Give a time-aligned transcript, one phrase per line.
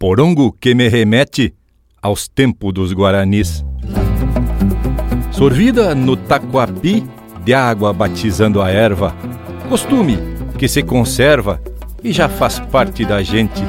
[0.00, 1.54] porongo que me remete
[2.00, 3.62] aos tempos dos guaranis.
[5.30, 7.06] Sorvida no taquapi
[7.44, 9.14] de água batizando a erva,
[9.68, 10.18] costume
[10.56, 11.60] que se conserva
[12.02, 13.62] e já faz parte da gente,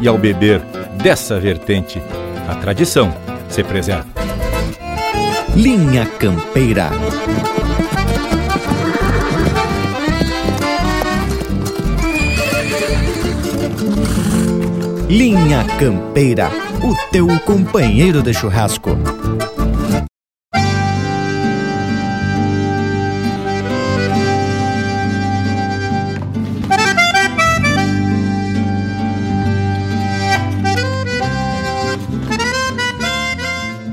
[0.00, 0.60] e ao beber
[1.00, 2.02] dessa vertente,
[2.48, 3.14] a tradição
[3.48, 4.08] se preserva.
[5.54, 6.90] Linha Campeira.
[15.08, 16.50] Linha Campeira,
[16.82, 18.90] o teu companheiro de churrasco.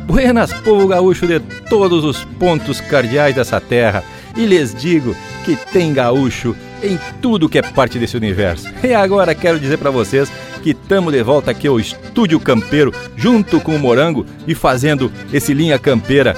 [0.07, 1.39] Buenas, povo gaúcho de
[1.69, 4.03] todos os pontos cardeais dessa terra,
[4.35, 8.67] e lhes digo que tem gaúcho em tudo que é parte desse universo.
[8.83, 10.31] E agora quero dizer para vocês
[10.63, 15.53] que estamos de volta aqui ao Estúdio Campeiro, junto com o Morango e fazendo esse
[15.53, 16.37] linha campeira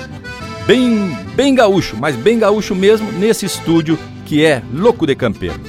[0.65, 5.61] bem, bem gaúcho, mas bem gaúcho mesmo nesse estúdio que é louco de campeiro.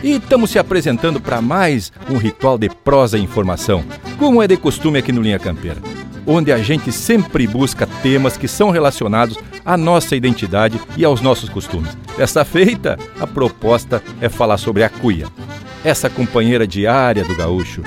[0.00, 3.82] E estamos se apresentando para mais um ritual de prosa e informação,
[4.16, 5.82] como é de costume aqui no Linha Campeira,
[6.24, 11.48] onde a gente sempre busca temas que são relacionados à nossa identidade e aos nossos
[11.48, 11.96] costumes.
[12.16, 15.26] Dessa feita, a proposta é falar sobre a cuia,
[15.82, 17.82] essa companheira diária do gaúcho,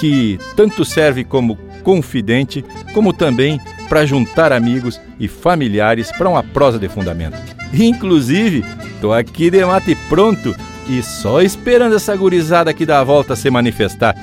[0.00, 6.78] que tanto serve como confidente, como também para juntar amigos e familiares para uma prosa
[6.78, 7.36] de fundamento.
[7.72, 8.64] Inclusive,
[9.00, 10.56] tô aqui de mate pronto
[10.88, 14.16] e só esperando essa gurizada aqui da volta se manifestar.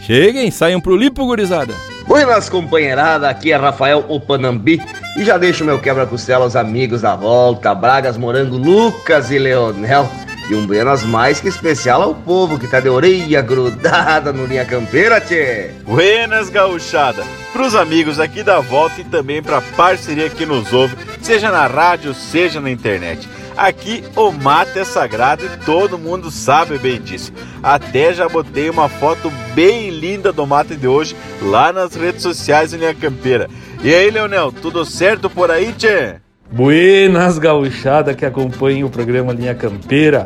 [0.00, 1.74] Cheguem, saiam pro lipo, gurizada!
[2.06, 4.80] Buenas, companheirada, aqui é Rafael Opanambi
[5.16, 10.08] e já deixo meu quebra-costela aos amigos da volta, Bragas, Morango, Lucas e Leonel.
[10.48, 14.64] E um Buenas mais que especial ao povo que tá de orelha grudada no Linha
[14.64, 15.70] Campeira, tchê.
[15.86, 17.24] Buenas, gauchada.
[17.52, 22.12] Pros amigos aqui da volta e também pra parceria que nos ouve, seja na rádio,
[22.12, 23.26] seja na internet.
[23.56, 27.32] Aqui o mate é sagrado e todo mundo sabe bem disso.
[27.62, 32.72] Até já botei uma foto bem linda do mate de hoje lá nas redes sociais
[32.72, 33.48] do Linha Campeira.
[33.82, 36.23] E aí, Leonel, tudo certo por aí, tchê?
[36.54, 40.24] Buenas gauchada que acompanha o programa Linha Campeira.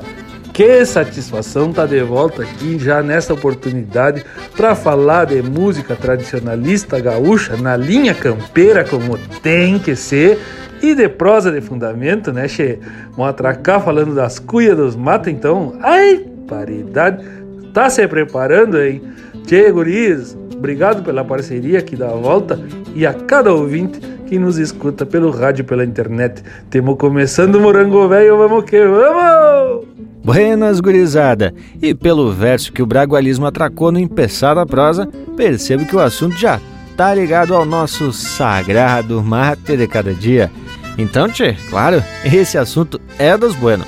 [0.52, 4.22] Que satisfação estar tá de volta aqui já nessa oportunidade
[4.54, 10.38] para falar de música tradicionalista gaúcha na linha campeira como tem que ser
[10.82, 12.78] e de prosa de fundamento, né, che?
[13.12, 15.78] Vamos atracar falando das cuias dos matos, então.
[15.80, 17.24] Ai, paridade.
[17.72, 19.00] Tá se preparando, hein?
[19.46, 22.60] Tchê, guris, obrigado pela parceria aqui da volta
[22.94, 26.42] e a cada ouvinte que nos escuta pelo rádio pela internet.
[26.68, 29.86] Temos começando o Morango Velho, vamos que vamos!
[30.22, 31.54] Buenas, gurizada!
[31.80, 36.36] E pelo verso que o bragualismo atracou no empeçar da prosa, percebo que o assunto
[36.36, 36.60] já
[36.96, 40.50] tá ligado ao nosso sagrado mate de cada dia.
[40.98, 43.84] Então, tchê, claro, esse assunto é dos bueno.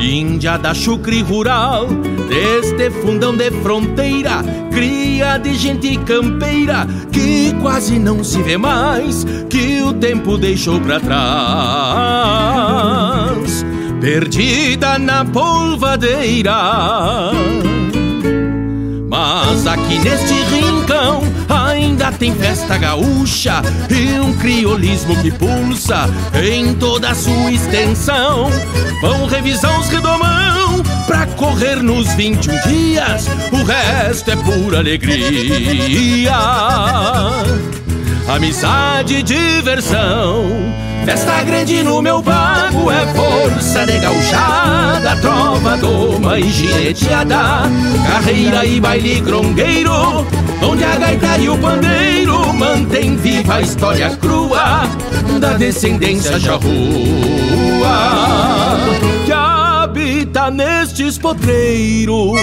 [0.00, 1.86] Índia da chucre rural,
[2.26, 9.82] deste fundão de fronteira, cria de gente campeira que quase não se vê mais, que
[9.82, 11.22] o tempo deixou pra trás,
[14.00, 17.30] perdida na polvadeira.
[19.06, 21.20] Mas aqui neste rincão
[21.90, 23.60] ainda tem festa gaúcha
[23.90, 26.08] e um criolismo que pulsa
[26.40, 28.48] em toda a sua extensão.
[29.02, 36.36] Vão revisar os redomão pra correr nos 21 dias, o resto é pura alegria.
[38.28, 46.50] Amizade e diversão Festa grande no meu bago é força de gauchada, trova, doma e
[46.50, 47.62] gineteada,
[48.06, 50.26] carreira e baile grongueiro,
[50.62, 54.82] onde a gaita e o pandeiro mantém viva a história crua
[55.40, 56.60] da descendência charrua
[59.24, 62.40] que habita nestes potreiros.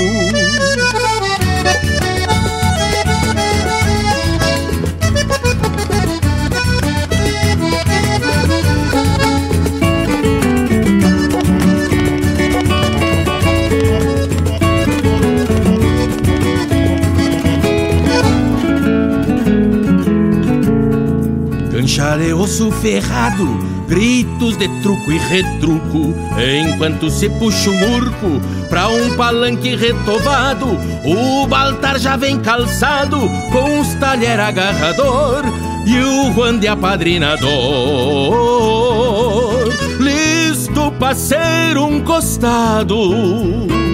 [22.17, 23.45] De osso ferrado,
[23.87, 30.67] gritos de truco e retruco, enquanto se puxa um urco pra um palanque retovado,
[31.05, 33.19] o Baltar já vem calçado
[33.51, 35.43] com os talher agarrador
[35.85, 37.47] e o Juan de apadrinador,
[39.99, 43.86] listo pra ser um costado.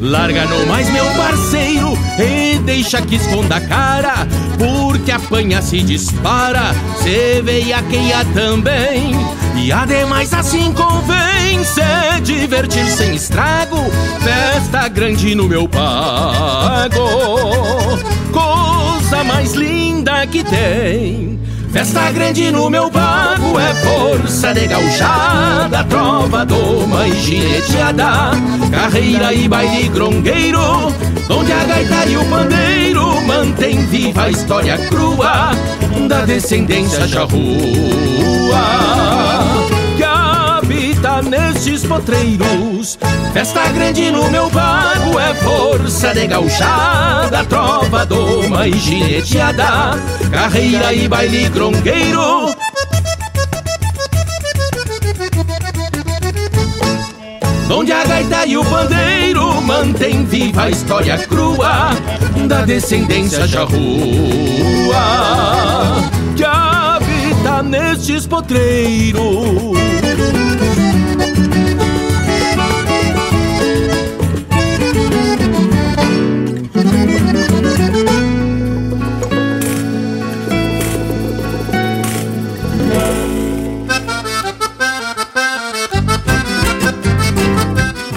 [0.00, 6.72] Larga no mais meu parceiro e deixa que esconda a cara Porque apanha se dispara,
[7.02, 9.12] cê veiaqueia também
[9.56, 13.78] E ademais assim convém se divertir sem estrago.
[14.20, 16.98] Festa grande no meu pago
[18.32, 26.44] Coisa mais linda que tem Festa grande no meu bago é força de gauchada, trova,
[26.44, 28.30] doma e gineteada,
[28.70, 30.60] carreira e baile grongueiro,
[31.30, 35.50] onde a gaita e o pandeiro mantém viva a história crua
[36.08, 37.38] da descendência charrua
[41.22, 42.98] nestes potreiros.
[43.32, 49.98] Festa grande no meu bago é força de gauchada, trova, doma e gineteada,
[50.30, 52.54] carreira e baile grongueiro.
[57.70, 61.90] Onde a gaita e o pandeiro mantém viva a história crua
[62.48, 63.76] da descendência charrua
[66.34, 69.18] que habita nestes potreiros.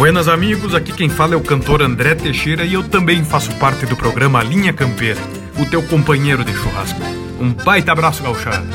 [0.02, 3.86] Buenas amigos, aqui quem fala é o cantor André Teixeira e eu também faço parte
[3.86, 5.22] do programa Linha Campeira,
[5.60, 7.00] o teu companheiro de churrasco.
[7.40, 8.66] Um baita abraço gauchado.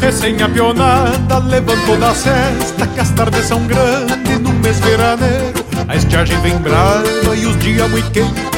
[0.00, 6.58] Recém-apionada, levantou da cesta Que as tardes são grandes no mês veraneiro A estiagem vem
[6.58, 8.51] brava e os dias muito quentes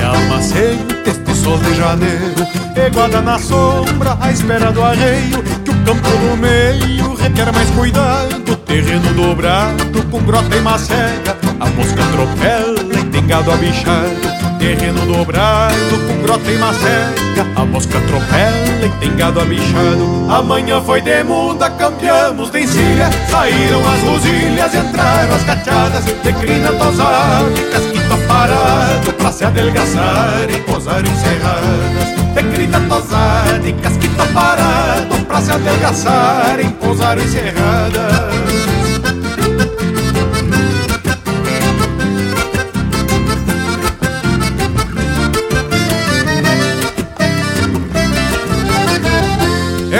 [0.00, 5.70] E até almacente este sol de janeiro Eguada na sombra, à espera do arreio Que
[5.70, 12.02] o campo no meio requer mais cuidado Terreno dobrado com grota e macega A mosca
[12.02, 14.29] atropela e tem gado abichado
[14.60, 20.26] Terreno dobrado com grota e macega A mosca atropela e tem gado abichado.
[20.28, 23.08] Amanhã foi de muda, campeamos de encilha.
[23.30, 30.46] Saíram as rosilhas, entraram as cachadas De crina tosada e casquito parado Pra se adelgaçar
[30.50, 38.29] e posar encerradas De crina tosada e casquito parado Pra se adelgaçar e posar encerradas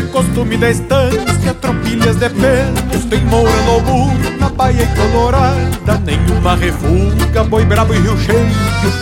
[0.01, 6.01] É costume da estância, tropilhas de pelos Tem moura, lobo, na baia colorada.
[6.07, 8.49] Nenhuma refuga, boi brabo e rio cheio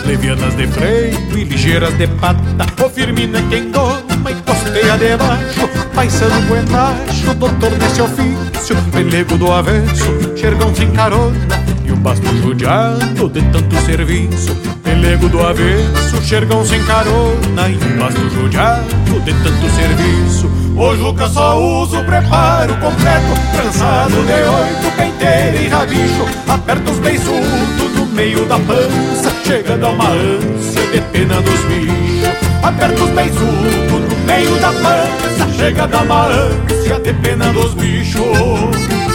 [0.04, 2.42] Levianas de freio e ligeiras de pata.
[2.84, 9.52] O firmino é quem doma e costeia debaixo Paisano buenacho, doutor nesse ofício Pelego do
[9.52, 11.67] avesso, xergão sem carona
[12.08, 14.56] Basto judiado de tanto serviço.
[14.82, 20.50] Pelego do avesso, xergão sem carona E basto judiado de tanto serviço.
[20.74, 23.26] O Juca só usa o preparo completo.
[23.52, 26.24] Trançado de oito, penteira e rabicho.
[26.48, 32.38] Aperta os beiçudos no meio da pança Chega a uma ânsia de pena dos bichos.
[32.62, 39.07] Aperta os beiçudos no meio da pança Chega a uma ânsia de pena dos bichos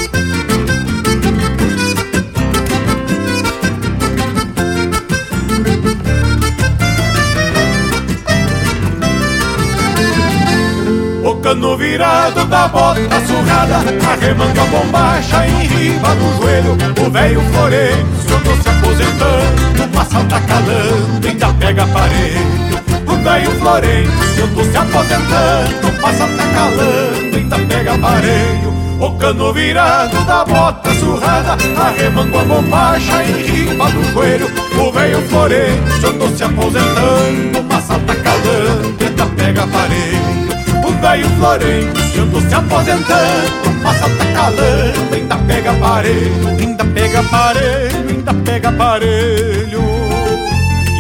[11.44, 16.78] cano virado da bota surrada a bombacha em riba do joelho.
[17.06, 24.46] O velho Florencio andou se aposentando Passa tá calando, ainda pega aparelho O velho Florencio
[24.46, 31.58] andou se aposentando Passa tá calando, ainda pega aparelho o cano virado da bota surrada
[31.78, 34.50] Arremango a bombacha em riba do joelho.
[34.80, 40.53] O velho Florencio andou se aposentando Passa tá calando, ainda pega aparelho o
[40.94, 48.34] velho Florencio andou se aposentando Passa tá calando, ainda pega aparelho Ainda pega aparelho, ainda
[48.34, 49.63] pega aparelho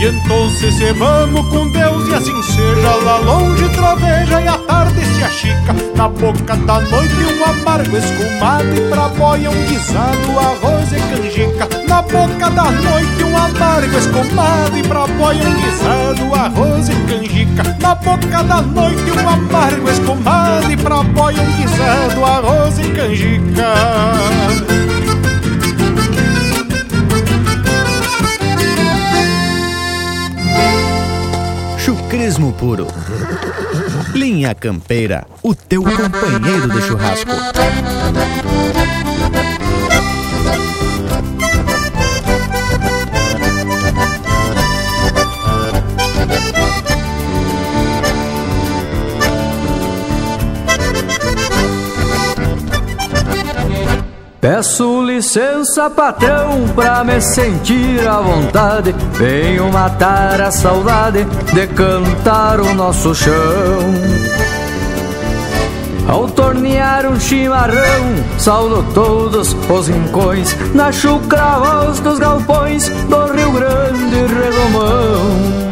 [0.05, 5.23] Então se vamos com Deus e assim seja Lá longe troveja e a tarde se
[5.23, 5.73] achica.
[5.95, 11.69] Na boca da noite um amargo escumado E pra boia um guisado, arroz e canjica.
[11.87, 17.63] Na boca da noite um amargo escumado E pra boia um guisado, arroz e canjica.
[17.79, 23.73] Na boca da noite um amargo escumado E pra boia um guisado, arroz e canjica
[32.33, 32.87] Chucrismo puro.
[34.13, 37.29] Linha Campeira, o teu companheiro de churrasco.
[54.41, 55.02] Peço
[55.33, 58.93] licença, patrão, pra me sentir à vontade.
[59.13, 63.33] Venho matar a saudade de cantar o nosso chão.
[66.07, 73.51] Ao tornear um chimarrão, saudo todos os rincões, na chucra voz dos galpões do Rio
[73.53, 75.62] Grande Redomão.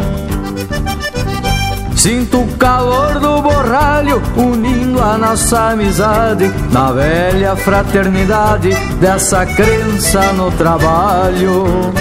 [2.01, 10.49] Sinto o calor do borralho unindo a nossa amizade na velha fraternidade dessa crença no
[10.53, 11.93] trabalho.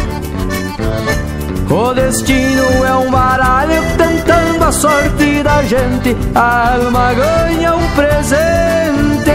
[1.69, 9.30] O destino é um baralho tentando a sorte da gente, a alma ganha um presente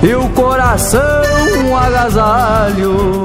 [0.00, 1.02] e o coração
[1.66, 3.24] um agasalho.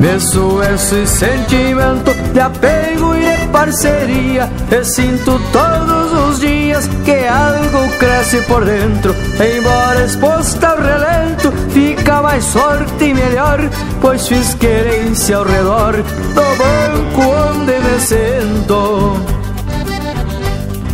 [0.00, 7.88] Meço esse sentimento de apego e de parceria E sinto todos os dias que algo
[7.98, 9.14] cresce por dentro.
[9.34, 13.58] Embora exposta ao relento, fica mais forte e melhor
[14.00, 19.38] Pois fiz querência ao redor do banco onde me sento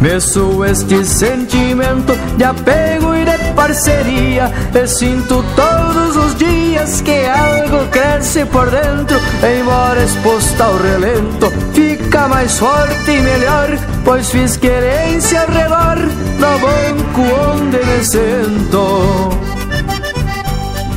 [0.00, 3.13] Meço este sentimento de apego
[3.54, 9.20] parceria E sinto todos os dias que algo cresce por dentro.
[9.42, 13.68] Embora exposta ao relento Fica mais forte e melhor
[14.04, 19.30] Pois fiz querência ao redor do banco onde me sento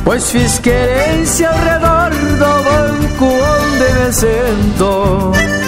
[0.04, 5.67] Pois fiz querência ao redor do banco onde me sento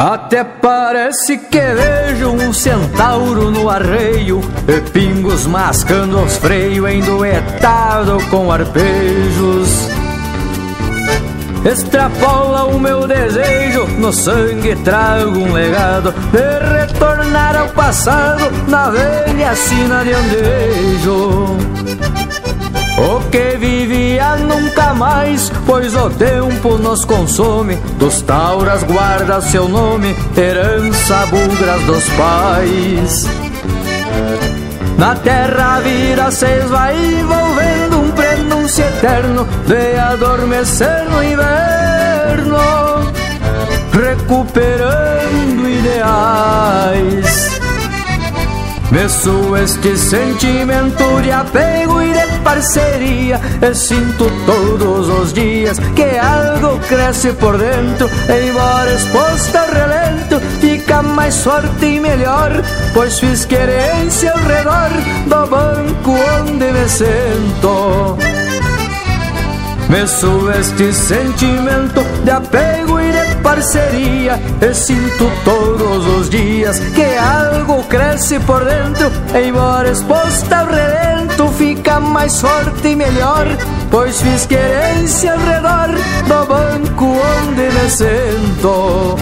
[0.00, 8.50] Até parece que vejo um centauro no arreio E pingos mascando os freios endoetado com
[8.50, 9.90] arpejos.
[11.66, 19.54] Extrapola o meu desejo, no sangue trago um legado De retornar ao passado na velha
[19.54, 21.58] sina de andejo
[23.00, 27.76] o que vivia nunca mais, pois o tempo nos consome.
[27.98, 33.26] Dos tauras guarda seu nome, herança bugras dos pais.
[34.98, 42.58] Na terra a vida se vai envolvendo um prenúncio eterno de adormecer no inverno,
[43.92, 47.59] recuperando ideais.
[48.90, 53.40] Meço este sentimento de apego e de parceria.
[53.62, 58.10] E sinto todos os dias que algo cresce por dentro.
[58.28, 62.50] Embora exposta ao relento, fica mais forte e melhor
[62.92, 64.90] Pois fiz querência ao redor
[65.26, 68.16] do banco onde me sento.
[69.88, 72.89] Meço este sentimento de apego
[73.42, 81.48] parceria E sinto todos os dias que algo cresce por dentro Embora exposta ao relento
[81.56, 83.46] fica mais forte e melhor
[83.90, 85.88] Pois fiz querência ao redor
[86.28, 89.16] do banco onde me sento.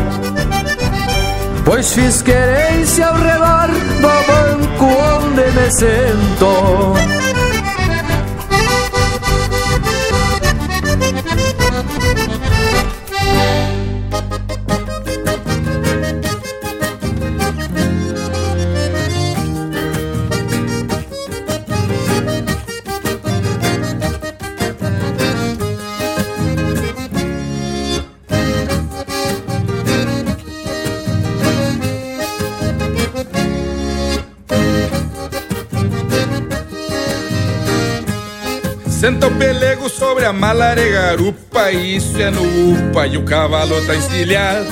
[1.65, 7.38] Pois fiz querência ao redor do banco onde me sento
[39.09, 43.97] Senta o pelego sobre a malare garupa Isso é no upa e o cavalo tá
[43.97, 44.69] encilhado.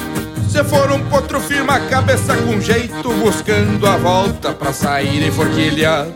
[0.47, 6.13] Se for um potro firma a cabeça com jeito Buscando a volta pra sair enforquilhado.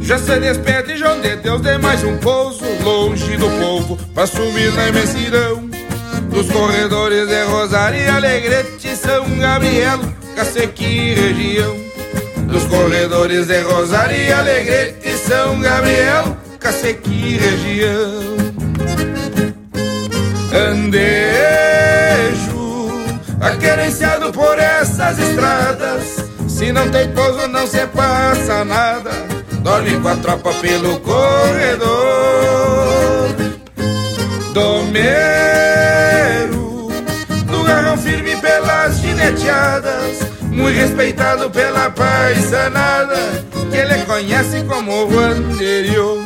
[0.00, 4.72] Já se despede João de Deus de mais um pouso Longe do povo pra subir
[4.74, 5.68] na imensidão.
[6.30, 9.98] Dos corredores de Rosário e Alegrete São Gabriel,
[10.36, 11.76] Cacequi e região.
[12.46, 18.26] Dos corredores de Rosário e Alegrete São Gabriel Cacequi região.
[20.52, 21.70] Andejo
[23.40, 26.24] Aquerenciado por essas estradas.
[26.48, 29.12] Se não tem pouso não se passa nada.
[29.60, 31.86] Dorme com a tropa pelo corredor.
[34.52, 34.88] Domeiro
[37.48, 40.26] No garrão firme pelas gineteadas.
[40.56, 43.14] Muito respeitado pela paisanada
[43.70, 46.25] Que ele conhece como Vanderios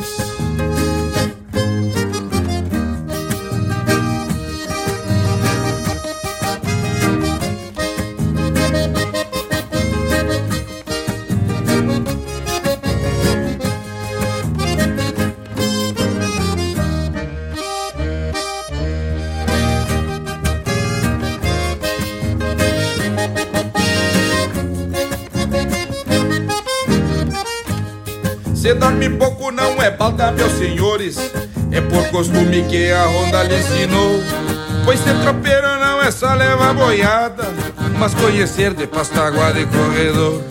[29.61, 31.17] não é balda, meus senhores.
[31.71, 34.19] É por costume que a ronda lhe ensinou.
[34.83, 37.43] Pois ser tropeiro não é só levar boiada
[37.99, 40.41] Mas conhecer de pastaguada e corredor.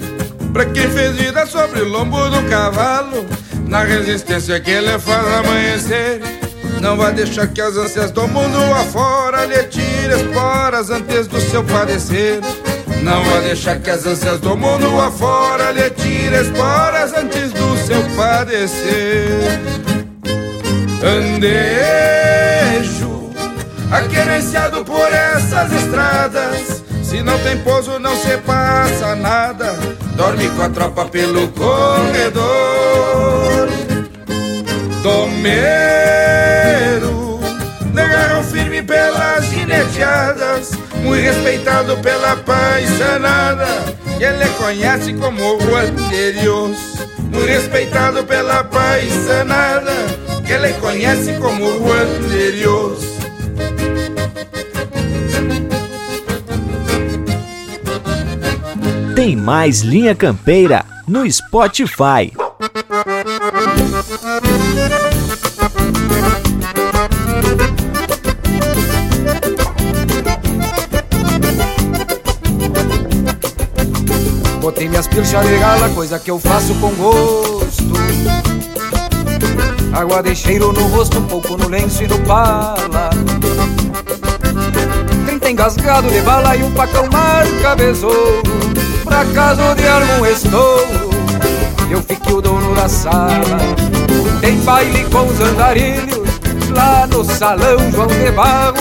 [0.52, 3.26] Pra quem fez vida sobre o lombo do cavalo
[3.66, 6.22] Na resistência que ele faz amanhecer.
[6.80, 11.64] Não vai deixar que as ânsias do mundo afora Lhe tire esporas antes do seu
[11.64, 12.40] padecer.
[13.02, 18.02] Não vai deixar que as ânsias do mundo afora lhe tire esporas antes do seu
[18.14, 19.60] padecer.
[21.02, 22.52] Andejo,
[23.90, 26.84] aquerenciado por essas estradas.
[27.02, 29.72] Se não tem pouso, não se passa nada.
[30.14, 32.48] Dorme com a tropa pelo corredor.
[35.02, 35.90] Domeiro,
[37.92, 40.70] negaram firme pelas gineteadas
[41.02, 43.66] muito respeitado pela paisanada,
[44.18, 46.70] que ele conhece como o anterior.
[47.30, 49.92] Muito respeitado pela paisanada,
[50.44, 52.96] que ele conhece como o anterior.
[59.14, 62.32] Tem mais Linha Campeira no Spotify.
[75.10, 77.92] Pilchas de gala, coisa que eu faço com gosto.
[79.92, 83.10] Água de cheiro no rosto, um pouco no lenço e no pala.
[85.26, 88.42] Trinta engasgado de bala e um pacão marca besouro.
[89.04, 91.10] Pra caso de algum estouro
[91.90, 93.58] Eu fique o dono da sala.
[94.40, 96.28] Tem baile com os andarilhos
[96.70, 98.76] Lá no salão João de Barro.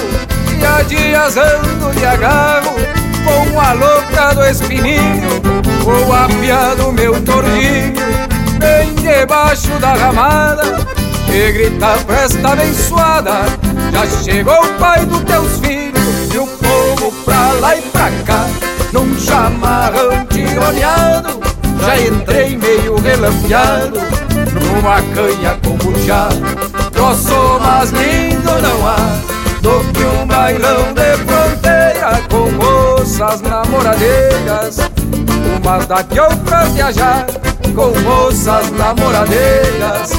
[0.60, 2.76] E há dias ando de agarro
[3.26, 3.99] Com a louca
[4.34, 5.42] do espinilho
[5.84, 7.94] Vou apiado meu tordinho
[8.58, 10.64] Bem debaixo da ramada
[11.28, 13.32] E grita pra esta abençoada
[13.94, 18.46] Já chegou o pai dos teus filhos E o povo pra lá e pra cá
[18.92, 21.40] Num chamarrão tironeado
[21.82, 24.00] Já entrei meio relampeado
[24.54, 26.42] Numa canha com buchado
[26.92, 28.98] Troço mais lindo não há
[29.62, 31.69] Do que um bailão de fronteira
[32.30, 34.78] Com moças namoradeiras
[35.60, 37.26] umas daqui outras viajar
[37.76, 40.12] com moças namoradeiras,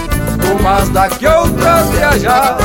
[0.53, 2.57] umas daqui outras viajar.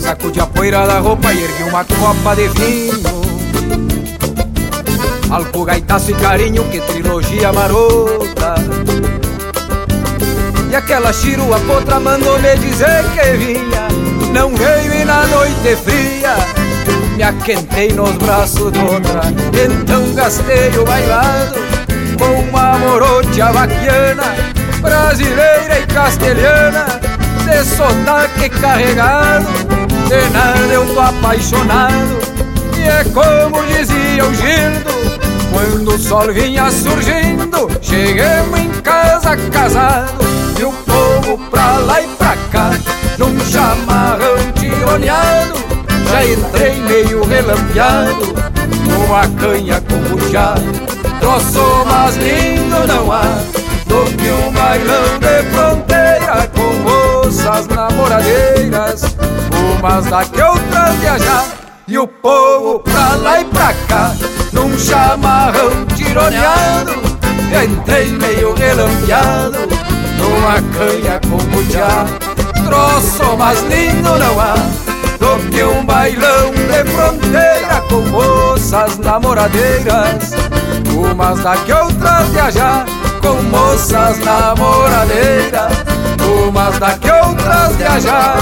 [0.00, 3.17] Sacude a poeira da roupa e ergue uma copa de vinho.
[5.30, 8.54] Alco, gaitaço e carinho, que trilogia marota.
[10.70, 13.88] E aquela chirua potra mandou me dizer que vinha.
[14.32, 16.36] Não veio e na noite fria
[17.16, 19.20] Me aquentei nos braços de outra.
[19.52, 21.54] Então gastei o bailado
[22.18, 24.34] Com uma morote vaquiana
[24.80, 27.00] Brasileira e castelhana
[27.44, 29.46] De sotaque carregado
[30.08, 32.18] De nada eu tô apaixonado.
[32.76, 35.17] E é como dizia o Gildo
[35.52, 40.12] quando o sol vinha surgindo, cheguemos em casa casado
[40.58, 42.70] E o povo pra lá e pra cá,
[43.18, 45.54] num chamarrão tironeado
[46.10, 48.34] Já entrei meio relampeado,
[48.86, 50.54] numa canha com já.
[51.20, 53.22] Troço mais lindo não há,
[53.86, 59.02] do que um bailão de fronteira Com moças namoradeiras,
[59.78, 61.44] umas daqui outras viajar.
[61.86, 64.12] E o povo pra lá e pra cá
[64.58, 66.92] num chamarrão tironeado
[67.64, 69.58] Entrei meio relampeado
[70.18, 72.04] Numa canha com já
[72.64, 74.54] Troço mais lindo não há
[75.18, 80.34] Do que um bailão de fronteira Com moças namoradeiras.
[80.92, 82.84] Umas daqui outras viajar
[83.22, 85.72] Com moças namoradeiras.
[86.48, 88.36] Umas daqui outras viajar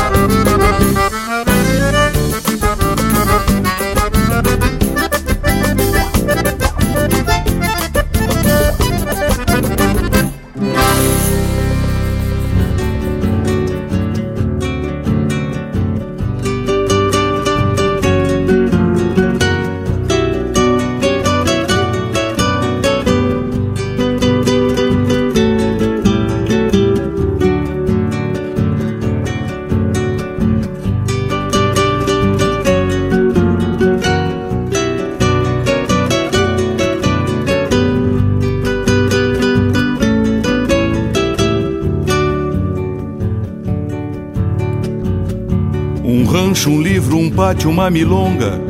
[47.16, 48.60] um pátio, uma milonga,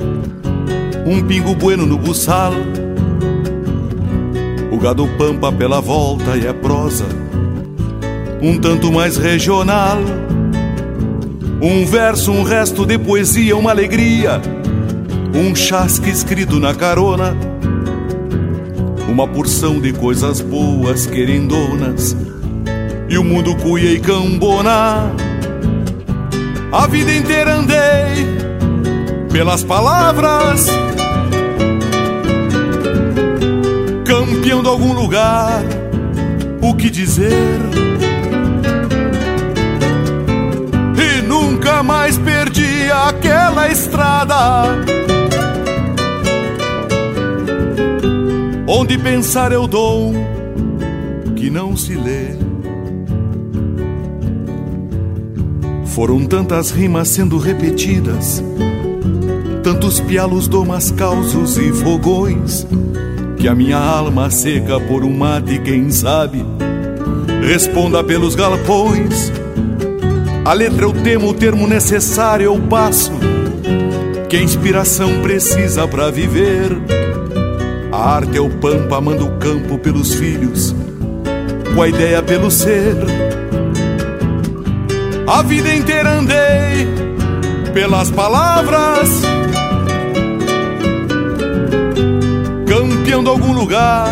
[1.04, 2.52] um pingo bueno no buçal.
[4.70, 7.06] O gado pampa pela volta e a prosa,
[8.40, 9.98] um tanto mais regional.
[11.60, 14.40] Um verso, um resto de poesia, uma alegria,
[15.34, 17.34] um chasque escrito na carona,
[19.08, 22.14] uma porção de coisas boas querendonas,
[23.08, 25.10] e o mundo cuia e cambona
[26.72, 28.35] a vida inteira andei
[29.36, 30.66] pelas palavras,
[34.06, 35.62] campeão de algum lugar,
[36.62, 37.60] o que dizer?
[40.96, 44.64] E nunca mais perdi aquela estrada.
[48.66, 50.14] Onde pensar eu dou
[51.36, 52.38] que não se lê.
[55.84, 58.42] Foram tantas rimas sendo repetidas,
[59.66, 62.64] tantos pialos, domas, causos e fogões,
[63.36, 66.46] que a minha alma seca por um mate, quem sabe,
[67.44, 69.32] responda pelos galpões.
[70.44, 73.10] A letra eu temo, o termo necessário eu passo,
[74.28, 76.70] que a inspiração precisa para viver.
[77.90, 80.76] A arte é o pampa, manda o campo pelos filhos,
[81.74, 82.94] com a ideia pelo ser
[85.26, 87.06] a vida inteira andei
[87.74, 89.20] pelas palavras,
[93.06, 94.08] campeão algum lugar,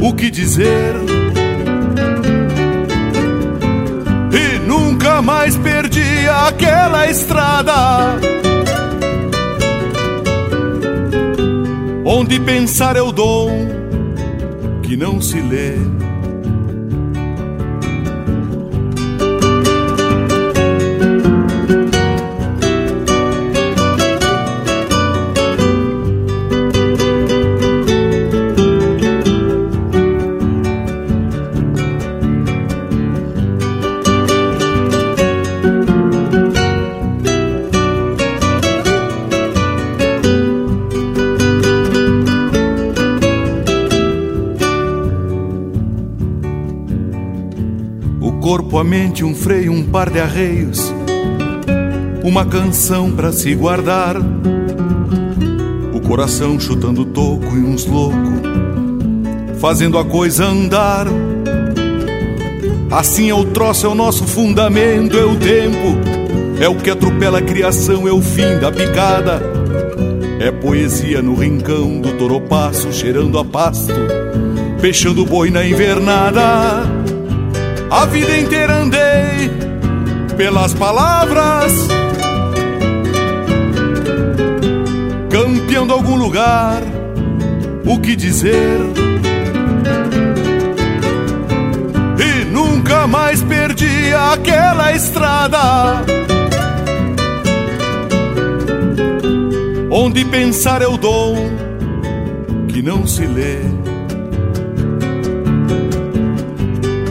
[0.00, 0.94] o que dizer?
[4.32, 7.72] E nunca mais perdi aquela estrada.
[12.06, 13.50] Onde pensar eu dou
[14.82, 15.93] que não se lê.
[48.84, 50.92] Corpo, a mente, um freio, um par de arreios,
[52.22, 54.16] uma canção para se guardar,
[55.92, 58.18] o coração chutando toco e uns loucos,
[59.58, 61.06] fazendo a coisa andar.
[62.90, 65.98] Assim é o troço, é o nosso fundamento, é o tempo,
[66.60, 69.42] é o que atropela a criação, é o fim da picada.
[70.38, 73.94] É poesia no rincão do toropaço, cheirando a pasto,
[74.78, 76.93] fechando boi na invernada.
[77.94, 79.48] A vida inteira andei
[80.36, 81.72] pelas palavras,
[85.30, 86.82] campeão de algum lugar,
[87.86, 88.80] o que dizer?
[92.18, 96.02] E nunca mais perdi aquela estrada.
[99.88, 101.36] Onde pensar é o dom
[102.66, 103.73] que não se lê.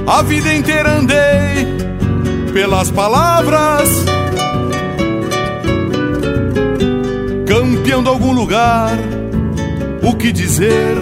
[0.06, 1.66] A vida inteira andei
[2.52, 3.90] pelas palavras,
[7.48, 8.92] campeão de algum lugar,
[10.02, 10.98] o que dizer?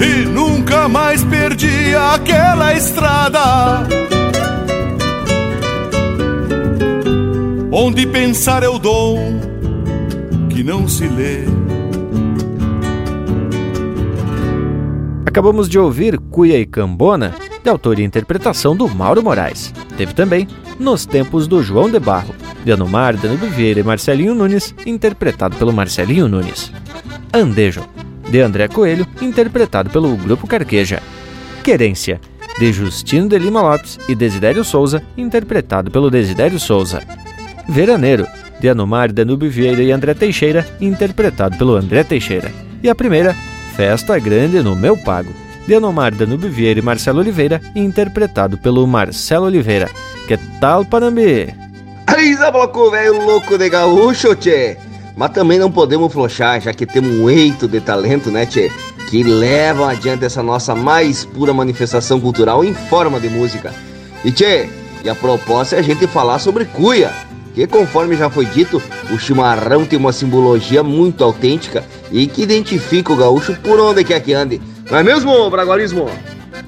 [0.00, 3.86] E nunca mais perdi aquela estrada.
[7.70, 9.38] Onde pensar é o dom
[10.48, 11.57] que não se lê.
[15.28, 19.74] Acabamos de ouvir Cuia e Cambona, de autoria e interpretação do Mauro Moraes.
[19.94, 20.48] Teve também
[20.80, 25.70] Nos Tempos do João de Barro, de Anomar, Danilo Vieira e Marcelinho Nunes, interpretado pelo
[25.70, 26.72] Marcelinho Nunes.
[27.30, 27.86] Andejo,
[28.30, 31.02] de André Coelho, interpretado pelo Grupo Carqueja.
[31.62, 32.22] Querência,
[32.58, 37.02] de Justino de Lima Lopes e Desidério Souza, interpretado pelo Desidério Souza.
[37.68, 38.26] Veraneiro,
[38.62, 42.50] de Anomar, Danúbio Vieira e André Teixeira, interpretado pelo André Teixeira.
[42.82, 43.36] E a primeira,
[43.78, 45.32] Festa Grande no Meu Pago,
[45.64, 49.88] de Anomar, Danúbio Vieira e Marcelo Oliveira, interpretado pelo Marcelo Oliveira.
[50.26, 51.54] Que tal, Panambi?
[52.08, 54.76] Aí, bloco velho louco de gaúcho, tchê!
[55.16, 58.68] Mas também não podemos flochar, já que temos um eito de talento, né, tchê?
[59.08, 63.72] Que levam adiante essa nossa mais pura manifestação cultural em forma de música.
[64.24, 64.68] E tchê,
[65.04, 67.12] e a proposta é a gente falar sobre cuia
[67.58, 73.12] que, conforme já foi dito, o chimarrão tem uma simbologia muito autêntica e que identifica
[73.12, 74.60] o gaúcho por onde quer que ande.
[74.88, 76.08] Não é mesmo, Bragualismo?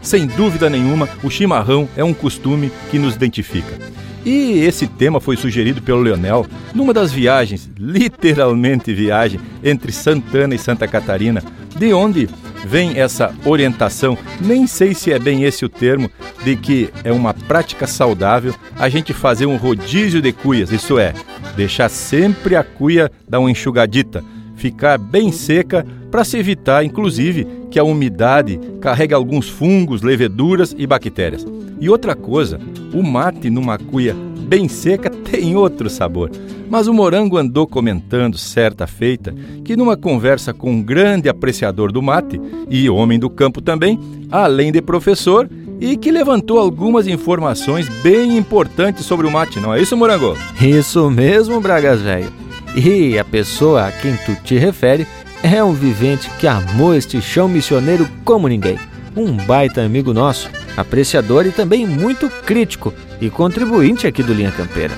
[0.02, 3.78] Sem dúvida nenhuma, o chimarrão é um costume que nos identifica.
[4.24, 10.58] E esse tema foi sugerido pelo Leonel numa das viagens, literalmente viagem, entre Santana e
[10.58, 11.40] Santa Catarina,
[11.80, 12.28] de onde
[12.66, 16.10] vem essa orientação, nem sei se é bem esse o termo,
[16.44, 21.14] de que é uma prática saudável a gente fazer um rodízio de cuias, isso é,
[21.56, 24.22] deixar sempre a cuia dar uma enxugadita,
[24.56, 30.86] ficar bem seca para se evitar, inclusive, que a umidade carregue alguns fungos, leveduras e
[30.86, 31.46] bactérias.
[31.80, 32.60] E outra coisa,
[32.92, 34.14] o mate numa cuia
[34.50, 36.28] bem seca tem outro sabor.
[36.68, 39.32] Mas o Morango andou comentando, certa feita,
[39.64, 43.96] que numa conversa com um grande apreciador do mate, e homem do campo também,
[44.28, 45.48] além de professor,
[45.80, 50.36] e que levantou algumas informações bem importantes sobre o mate, não é isso, Morango?
[50.60, 52.32] Isso mesmo, Bragas Velho.
[52.74, 55.06] E a pessoa a quem tu te refere
[55.44, 58.76] é um vivente que amou este chão missioneiro como ninguém.
[59.20, 64.94] Um baita amigo nosso, apreciador e também muito crítico e contribuinte aqui do Linha Campeira.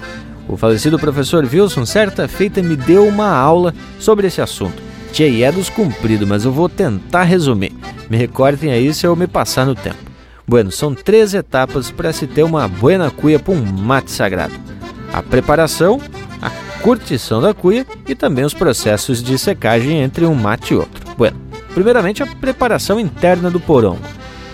[0.47, 4.81] O falecido professor Wilson, certa feita, me deu uma aula sobre esse assunto.
[5.11, 7.73] Tchê, é dos cumprido, mas eu vou tentar resumir.
[8.09, 9.99] Me recordem aí se eu me passar no tempo.
[10.47, 14.55] Bueno, são três etapas para se ter uma buena cuia para um mate sagrado.
[15.13, 16.01] A preparação,
[16.41, 16.49] a
[16.81, 21.03] curtição da cuia e também os processos de secagem entre um mate e outro.
[21.19, 21.42] Bueno,
[21.75, 24.03] primeiramente a preparação interna do porongo.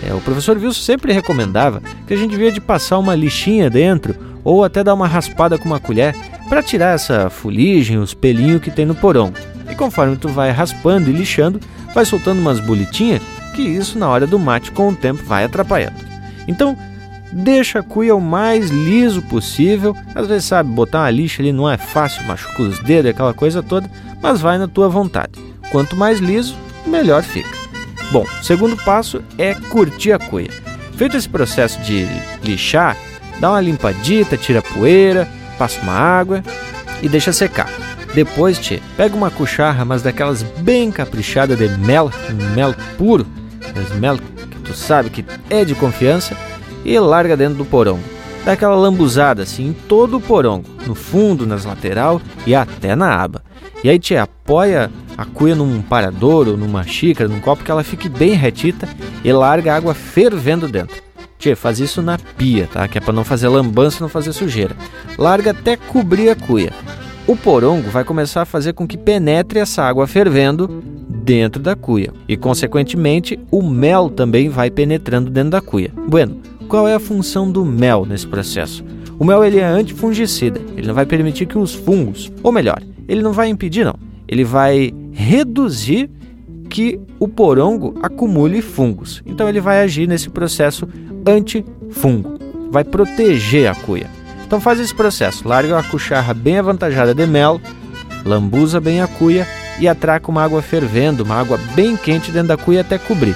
[0.01, 4.15] É, o professor Wilson sempre recomendava que a gente devia de passar uma lixinha dentro
[4.43, 6.15] ou até dar uma raspada com uma colher
[6.47, 9.37] para tirar essa fuligem, os pelinhos que tem no porongo.
[9.69, 11.59] E conforme tu vai raspando e lixando,
[11.93, 13.21] vai soltando umas bolitinhas
[13.53, 15.97] que isso na hora do mate com o tempo vai atrapalhando.
[16.47, 16.77] Então,
[17.31, 19.95] deixa a cuia o mais liso possível.
[20.15, 23.61] Às vezes, sabe, botar uma lixa ali não é fácil, machuca os dedos, aquela coisa
[23.61, 23.89] toda,
[24.21, 25.39] mas vai na tua vontade.
[25.71, 27.49] Quanto mais liso, melhor fica.
[28.11, 30.49] Bom, segundo passo é curtir a cuia.
[30.95, 32.05] Feito esse processo de
[32.43, 32.97] lixar,
[33.39, 36.43] dá uma limpadita, tira a poeira, passa uma água
[37.01, 37.69] e deixa secar.
[38.13, 42.11] Depois, tchê, pega uma cucharra, mas daquelas bem caprichada de mel,
[42.55, 43.25] mel puro,
[43.73, 46.35] das mel que tu sabe que é de confiança,
[46.83, 48.18] e larga dentro do porongo.
[48.45, 53.13] Dá aquela lambuzada assim em todo o porongo, no fundo, nas lateral e até na
[53.21, 53.43] aba.
[53.83, 57.83] E aí, tchê, apoia a cuia num parador ou numa xícara, num copo que ela
[57.83, 58.87] fique bem retita
[59.23, 61.01] e larga a água fervendo dentro.
[61.37, 62.87] Tchê, faz isso na pia, tá?
[62.87, 64.75] Que é para não fazer lambança e não fazer sujeira.
[65.17, 66.73] Larga até cobrir a cuia.
[67.25, 72.11] O porongo vai começar a fazer com que penetre essa água fervendo dentro da cuia
[72.27, 75.91] e, consequentemente, o mel também vai penetrando dentro da cuia.
[76.07, 78.85] Bueno, qual é a função do mel nesse processo?
[79.17, 83.23] O mel ele é antifungicida, ele não vai permitir que os fungos, ou melhor, ele
[83.23, 83.95] não vai impedir não,
[84.27, 86.11] ele vai reduzir
[86.69, 89.23] que o porongo acumule fungos.
[89.25, 90.87] Então ele vai agir nesse processo
[91.25, 92.37] antifungo,
[92.69, 94.07] vai proteger a cuia.
[94.45, 97.59] Então faz esse processo, larga a cucharra bem avantajada de mel,
[98.23, 99.47] lambuza bem a cuia
[99.79, 103.35] e atraca uma água fervendo, uma água bem quente dentro da cuia até cobrir.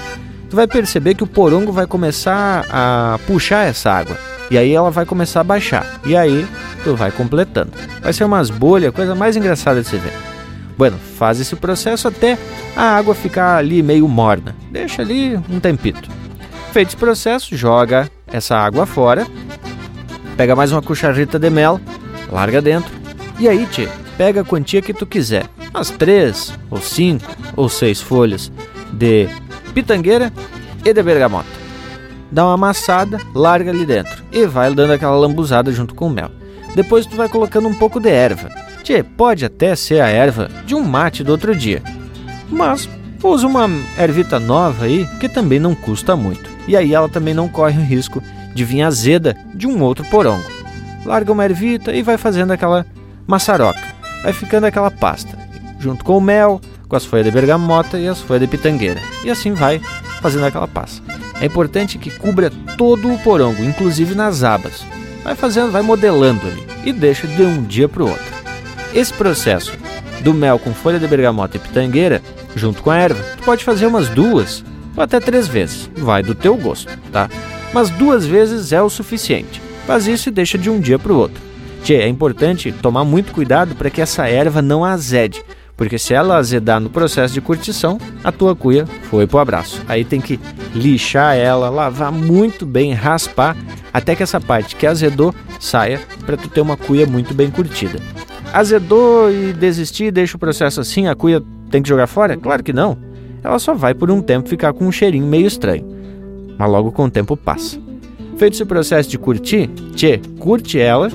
[0.54, 4.16] Tu vai perceber que o porongo vai começar a puxar essa água
[4.48, 6.00] e aí ela vai começar a baixar.
[6.06, 6.46] E aí
[6.84, 7.72] tu vai completando.
[8.00, 10.12] Vai ser umas bolhas, coisa mais engraçada de se ver.
[10.78, 12.38] Bueno, faz esse processo até
[12.76, 14.54] a água ficar ali meio morna.
[14.70, 16.08] Deixa ali um tempito.
[16.72, 19.26] Feito esse processo, joga essa água fora,
[20.36, 21.80] pega mais uma cucharita de mel,
[22.30, 22.92] larga dentro.
[23.40, 25.46] E aí, tchê, pega a quantia que tu quiser.
[25.74, 28.52] Umas três, ou cinco, ou seis folhas
[28.92, 29.28] de
[29.74, 30.32] pitangueira
[30.84, 31.48] e de bergamota.
[32.30, 36.30] Dá uma amassada, larga ali dentro e vai dando aquela lambuzada junto com o mel.
[36.74, 38.48] Depois tu vai colocando um pouco de erva.
[38.82, 41.82] Tchê, pode até ser a erva de um mate do outro dia.
[42.50, 42.88] Mas
[43.22, 46.50] usa uma ervita nova aí que também não custa muito.
[46.66, 48.22] E aí ela também não corre o risco
[48.54, 50.44] de vir azeda de um outro porongo.
[51.04, 52.86] Larga uma ervita e vai fazendo aquela
[53.26, 53.94] maçaroca.
[54.22, 55.38] Vai ficando aquela pasta,
[55.78, 59.00] junto com o mel, com as folhas de bergamota e as folhas de pitangueira.
[59.24, 59.80] E assim vai
[60.20, 61.02] fazendo aquela pasta.
[61.40, 64.84] É importante que cubra todo o porongo, inclusive nas abas.
[65.22, 68.34] Vai fazendo, vai modelando ali e deixa de um dia para o outro.
[68.94, 69.72] Esse processo
[70.22, 72.22] do mel com folha de bergamota e pitangueira,
[72.54, 74.64] junto com a erva, tu pode fazer umas duas
[74.96, 77.28] ou até três vezes, vai do teu gosto, tá?
[77.72, 79.60] Mas duas vezes é o suficiente.
[79.86, 81.42] Faz isso e deixa de um dia para o outro.
[81.82, 85.42] Tchê, é importante tomar muito cuidado para que essa erva não azede,
[85.76, 89.82] porque se ela azedar no processo de curtição, a tua cuia foi pro abraço.
[89.88, 90.38] Aí tem que
[90.74, 93.56] lixar ela, lavar muito bem, raspar,
[93.92, 97.98] até que essa parte que azedou saia para tu ter uma cuia muito bem curtida.
[98.52, 102.36] Azedou e desistir, deixa o processo assim, a cuia tem que jogar fora?
[102.36, 102.96] Claro que não.
[103.42, 105.84] Ela só vai por um tempo ficar com um cheirinho meio estranho.
[106.56, 107.78] Mas logo com o tempo passa.
[108.38, 111.08] Feito esse processo de curtir, tchê, curte ela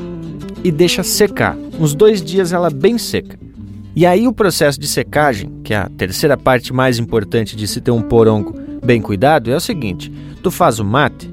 [0.63, 1.57] e deixa secar.
[1.79, 3.39] Uns dois dias ela bem seca.
[3.99, 7.81] E aí o processo de secagem, que é a terceira parte mais importante de se
[7.81, 10.09] ter um porongo bem cuidado, é o seguinte:
[10.41, 11.29] tu faz o mate,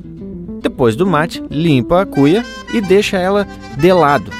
[0.60, 4.32] depois do mate, limpa a cuia e deixa ela de lado.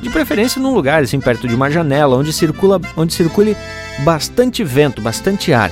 [0.00, 3.54] De preferência num lugar assim perto de uma janela onde circula, onde circule
[4.02, 5.70] bastante vento, bastante ar.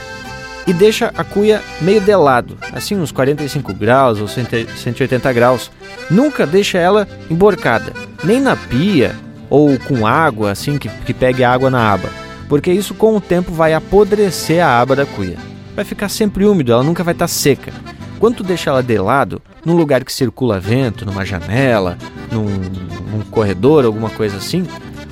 [0.67, 5.71] E deixa a cuia meio de lado, assim uns 45 graus ou 180 graus.
[6.11, 9.17] Nunca deixa ela emborcada, nem na pia
[9.53, 12.09] ou com água, assim que, que pegue água na aba,
[12.49, 15.37] porque isso com o tempo vai apodrecer a aba da cuia.
[15.77, 17.71] Vai ficar sempre úmido, ela nunca vai estar tá seca.
[18.19, 21.99] Quando tu deixa ela de lado, num lugar que circula vento, numa janela,
[22.31, 24.67] num, num corredor, alguma coisa assim,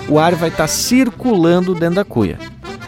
[0.09, 2.39] o ar vai estar tá circulando dentro da cuia.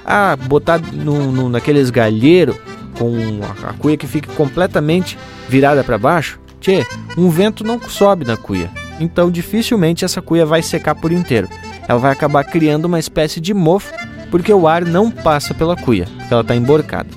[0.06, 2.56] Ah, botar no, no, naqueles galheiros
[2.98, 3.12] com
[3.42, 5.18] a, a cuia que fica completamente
[5.50, 8.70] virada para baixo, tchê, um vento não sobe na cuia
[9.02, 11.48] então dificilmente essa cuia vai secar por inteiro.
[11.88, 13.92] Ela vai acabar criando uma espécie de mofo,
[14.30, 17.08] porque o ar não passa pela cuia, ela está emborcada.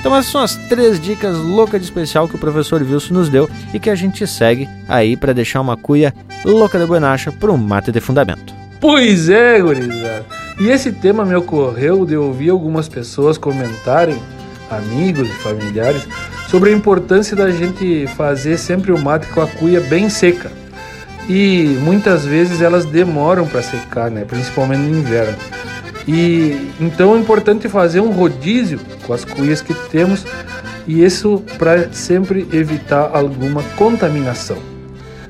[0.00, 3.48] Então essas são as três dicas loucas de especial que o professor Wilson nos deu
[3.74, 7.56] e que a gente segue aí para deixar uma cuia louca da buenacha para um
[7.56, 8.54] mate de fundamento.
[8.80, 10.24] Pois é, gurizada.
[10.58, 14.20] E esse tema me ocorreu de ouvir algumas pessoas comentarem,
[14.70, 16.06] amigos e familiares,
[16.48, 20.50] sobre a importância da gente fazer sempre o mate com a cuia bem seca
[21.28, 24.24] e muitas vezes elas demoram para secar, né?
[24.24, 25.36] principalmente no inverno.
[26.06, 30.24] E então é importante fazer um rodízio com as cuias que temos
[30.86, 34.56] e isso para sempre evitar alguma contaminação.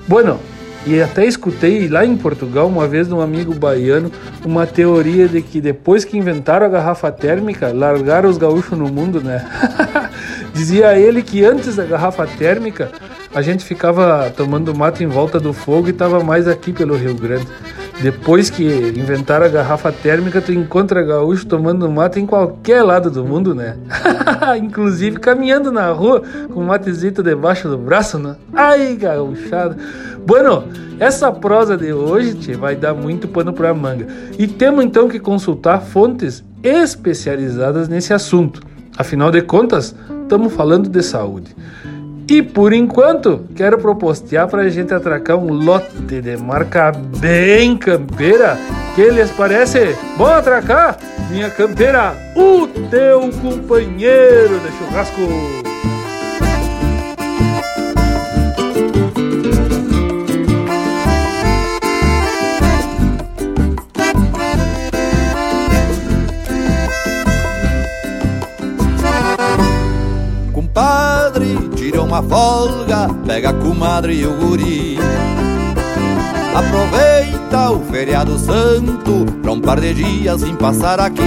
[0.07, 0.39] Bueno,
[0.87, 4.11] e até escutei lá em Portugal uma vez de um amigo baiano
[4.45, 9.21] uma teoria de que depois que inventaram a garrafa térmica, largaram os gaúchos no mundo,
[9.21, 9.45] né?
[10.55, 12.91] Dizia ele que antes da garrafa térmica
[13.35, 17.15] a gente ficava tomando mato em volta do fogo e estava mais aqui pelo Rio
[17.15, 17.47] Grande.
[18.01, 23.25] Depois que inventaram a garrafa térmica, tu encontra gaúcho tomando mato em qualquer lado do
[23.25, 23.77] mundo, né?
[24.63, 28.37] Inclusive caminhando na rua com um matezito debaixo do braço, né?
[28.55, 29.77] Ai, gaúchada.
[30.25, 30.65] Bueno,
[31.01, 34.07] essa prosa de hoje tchê, vai dar muito pano pra manga.
[34.39, 38.61] E temos então que consultar fontes especializadas nesse assunto.
[38.97, 41.55] Afinal de contas, estamos falando de saúde.
[42.29, 48.59] E por enquanto, quero propostear para a gente atracar um lote de marca bem campeira.
[48.95, 49.97] Que lhes parece?
[50.19, 50.99] Bom atracar?
[51.31, 55.68] Minha campeira, o teu companheiro de churrasco.
[72.09, 74.99] Uma folga, pega a comadre e o guri.
[76.55, 81.23] Aproveita o feriado santo pra um par de dias em passar aqui.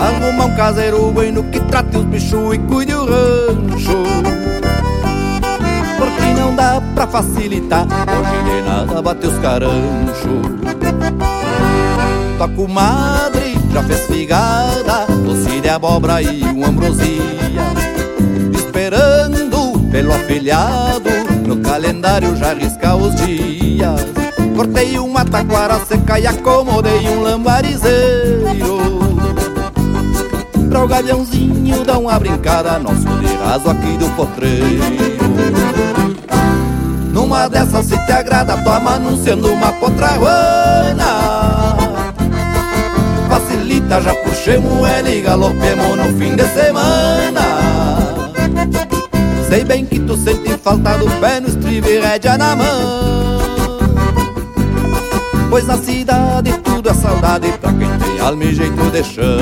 [0.00, 4.04] Arruma um caseiro bueno que trate os bichos e cuide o rancho.
[5.98, 10.46] Porque não dá pra facilitar, hoje de nada bate os caranchos.
[12.38, 17.93] Tua comadre já fez figada, doce de abóbora e um ambrosia.
[19.94, 21.08] Pelo afilhado,
[21.46, 24.04] no calendário já risca os dias.
[24.56, 28.80] Cortei uma taquara seca e acomodei um lambarizeiro.
[30.68, 34.82] Pra o galhãozinho dar uma brincada, nosso de raso aqui do potreiro.
[37.12, 41.04] Numa dessas se te agrada, toma anunciando uma potraguana
[43.28, 47.93] Facilita, já puxemos ele e galopemos no fim de semana
[49.54, 53.38] Sei bem que tu sente falta do pé no estribo e rédea na mão.
[55.48, 59.38] Pois na cidade tudo é saudade pra quem tem alma e jeito de chão.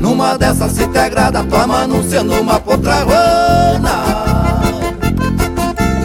[0.00, 4.02] Numa dessas se te agrada, toma anunciando uma potraguana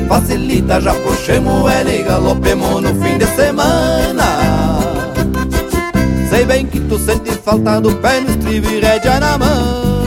[0.08, 4.78] Facilita, já puxemos ele e galopemos no fim de semana.
[6.30, 10.07] Sei bem que tu sente falta do pé no estribo e rédea na mão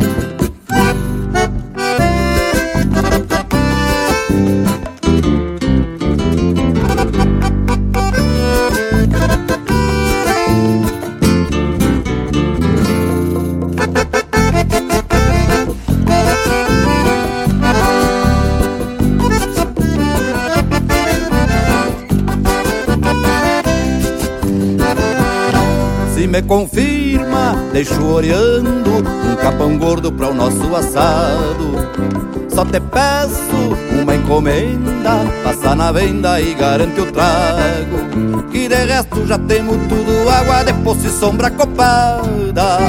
[26.41, 31.71] confirma, deixo oreando um capão gordo para o nosso assado.
[32.49, 38.43] Só te peço uma encomenda, passa na venda e garante o trago.
[38.51, 42.79] Que de resto já temos tudo, água de poço e sombra copada.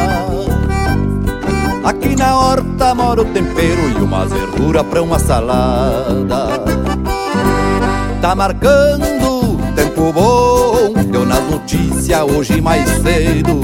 [1.84, 6.48] Aqui na horta mora o tempero e uma verdura pra uma salada.
[8.20, 13.60] Tá marcando tempo bom, deu nas notícias hoje mais cedo.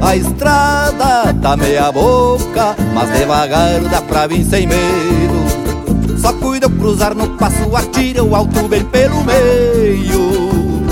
[0.00, 6.20] A estrada tá meia boca, mas devagar dá pra vir sem medo.
[6.20, 10.86] Só cuida cruzar no passo, atira o alto bem pelo meio.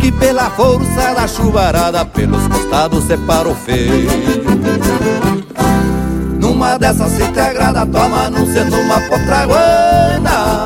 [0.00, 4.08] Que pela força da chuvarada, pelos costados separa o feio.
[6.40, 10.63] Numa dessas se te agrada, toma anunciando uma potraguana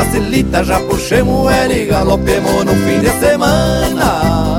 [0.00, 4.58] Facilita, já puxemos ele e galopemos no fim de semana.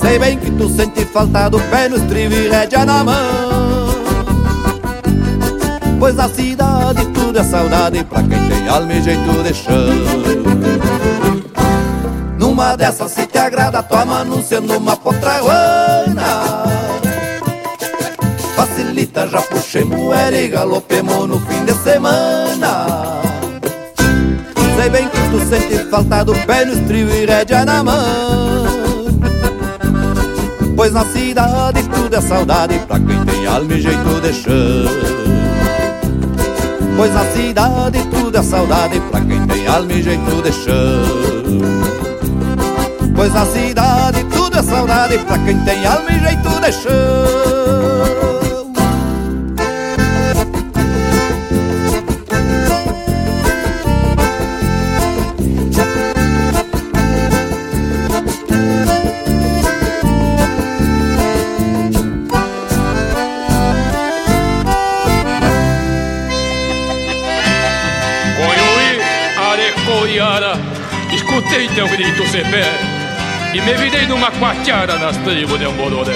[0.00, 3.86] Sei bem que tu sente falta do pé no estribo e rédea na mão.
[6.00, 9.76] Pois na cidade tudo é saudade pra quem tem alma e jeito de chão.
[12.40, 16.64] Numa dessas se te agrada, toma anunciando uma potraguana
[18.56, 23.15] Facilita, já puxemos ele e galopemos no fim de semana
[24.76, 28.66] Sei bem que tu sente falta do pé no estribo e rédea na mão.
[30.76, 34.52] Pois na cidade tudo é saudade pra quem tem alma e jeito de chão.
[36.96, 41.86] Pois na cidade tudo é saudade pra quem tem alma e jeito de chão.
[43.14, 47.35] Pois na cidade tudo é saudade pra quem tem alma e jeito de chão
[72.38, 76.12] E me virei numa quatiara nas tribos de Ambororé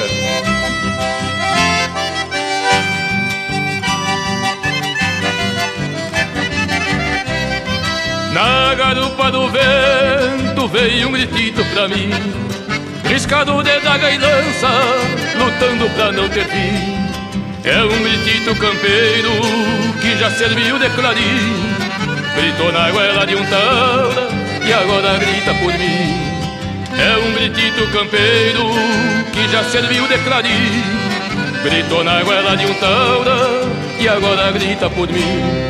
[8.34, 12.10] Na garupa do vento veio um gritito pra mim
[13.08, 14.68] Riscado de daga e lança,
[15.38, 17.00] lutando pra não ter fim.
[17.64, 19.30] É um gritito campeiro
[20.02, 21.76] que já serviu de clarim
[22.36, 24.29] Gritou na goela de um taura
[24.70, 26.30] e agora grita por mim.
[26.96, 28.70] É um gritito campeiro
[29.32, 30.84] que já serviu de clarim.
[31.64, 33.36] Gritou na goela de um taura
[33.98, 35.69] e agora grita por mim.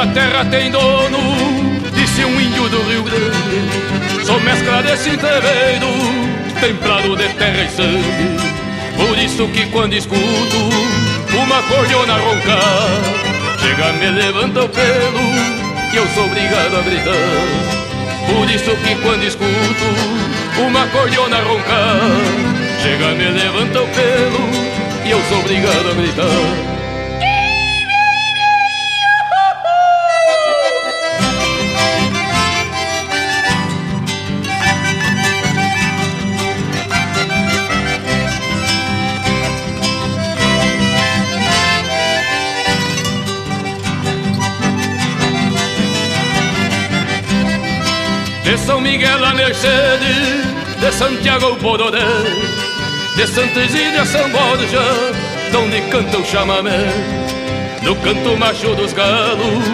[0.00, 1.18] A terra tem dono,
[1.92, 4.24] disse um índio do Rio Grande.
[4.24, 5.88] Sou mescla desse entreveiro,
[6.58, 8.36] templado de terra e sangue.
[8.96, 10.56] Por isso que quando escuto
[11.36, 12.88] uma cordiona roncar,
[13.60, 15.20] chega, me levanta o pelo
[15.92, 17.12] e eu sou obrigado a gritar.
[18.26, 22.00] Por isso que quando escuto uma cordiona roncar,
[22.82, 26.69] chega, me levanta o pelo e eu sou obrigado a gritar.
[48.90, 52.00] Miguel a Mercedes, de Santiago ao Bororé,
[53.14, 54.82] de Santa Isília a São Borja,
[55.52, 56.90] donde canta o chamamé,
[57.84, 59.64] no canto macho dos galos,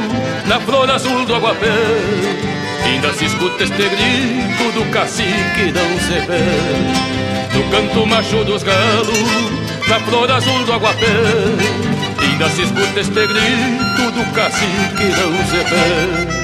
[0.47, 1.79] na flor azul do aguapé,
[2.85, 6.45] ainda se escuta este grito do cacique não se pé.
[7.55, 11.17] No canto macho dos galos, na flor azul do aguapé,
[12.21, 16.36] ainda se escuta este grito do cacique não se pé.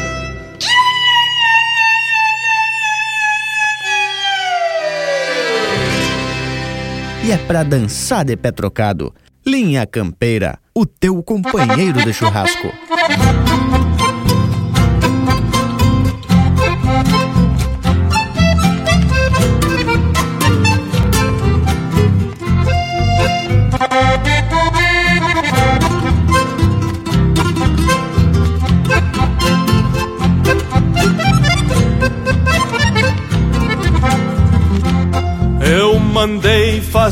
[7.25, 9.15] E é pra dançar de pé trocado.
[9.47, 12.69] Linha Campeira, o teu companheiro de churrasco.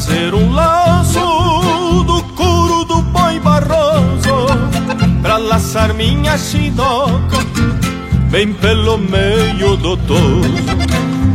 [0.01, 1.21] Fazer um laço
[2.05, 4.47] do couro do boi barroso
[5.21, 7.39] Pra laçar minha chinoca
[8.31, 10.49] bem pelo meio do toso.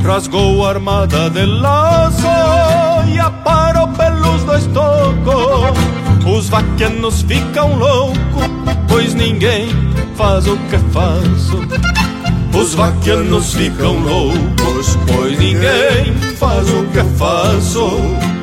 [0.01, 2.26] Rasgou a armada de laço
[3.13, 5.78] e aparou pelos dois tocos.
[6.26, 8.47] Os vaquenos ficam loucos,
[8.88, 9.68] pois ninguém
[10.16, 11.59] faz o que faço.
[12.57, 18.34] Os vaquianos ficam loucos, pois ninguém faz o que faço.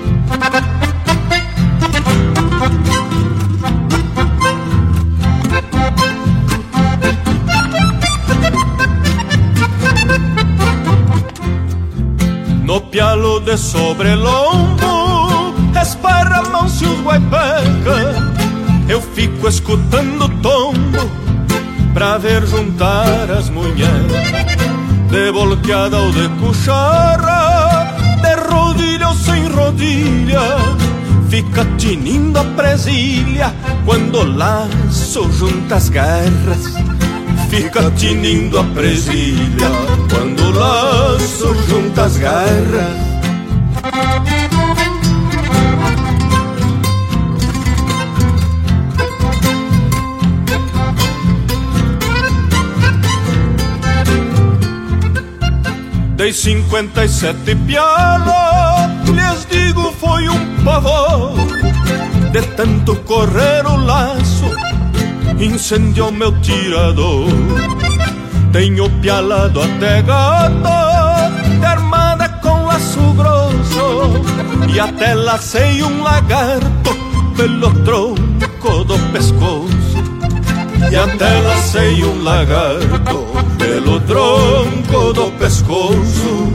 [12.65, 18.33] No pialo de sobrelombo, esparramam-se os guaipecas.
[18.89, 21.11] Eu fico escutando o tombo
[21.95, 24.13] pra ver juntar as mulheres
[25.11, 27.52] De volteada ou de cucharra De
[29.55, 30.41] rodilha
[31.29, 35.31] Fica tinindo a presilha Quando o laço
[35.89, 36.75] garras.
[37.49, 39.71] Fica tinindo a presilha
[40.11, 41.55] Quando o laço
[42.19, 43.13] garras.
[56.23, 61.35] Dei cinquenta e sete pialas, lhes digo foi um pavor
[62.31, 64.51] De tanto correr o laço,
[65.39, 67.29] incendiou meu tirador
[68.53, 71.33] Tenho pialado até gata,
[71.67, 74.23] armada com laço grosso
[74.73, 76.97] E até lacei um lagarto
[77.37, 79.93] pelo tronco do pescoço
[80.91, 86.53] e até lacei um lagarto pelo tronco do pescoço.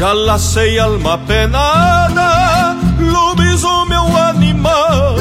[0.00, 5.16] Já lacei alma penada, lobisomem meu animal,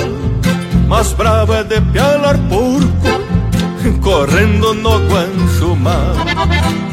[0.88, 6.16] mas bravo é de pialar porco correndo no guancho mar.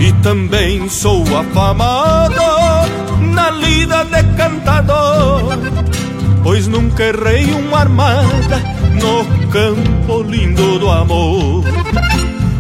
[0.01, 2.89] E também sou afamada
[3.21, 5.57] na lida de cantador.
[6.43, 8.63] Pois nunca errei uma armada
[9.01, 11.63] no campo lindo do amor.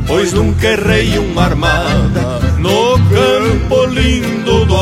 [0.06, 2.35] Pois nunca errei uma armada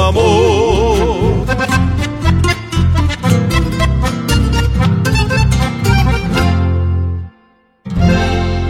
[0.05, 1.47] amor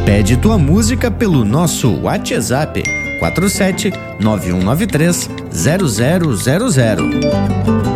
[0.04, 2.82] Pede tua música pelo nosso WhatsApp
[3.18, 7.93] 47 9193 0000.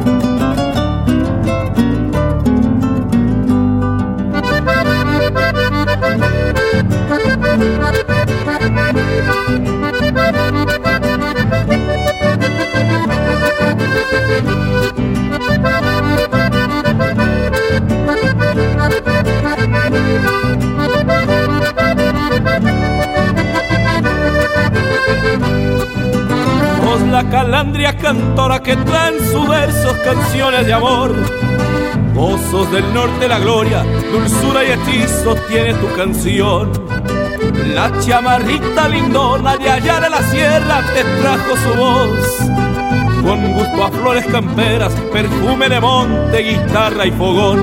[26.85, 31.15] Vos la calandria cantora que traen sus versos canciones de amor.
[32.15, 36.71] Vos del norte la gloria, dulzura y hechizo tiene tu canción.
[37.75, 42.58] La chamarrita lindona de allá de la sierra te trajo su voz
[43.29, 47.63] con gusto a flores camperas, perfume de monte, guitarra y fogón.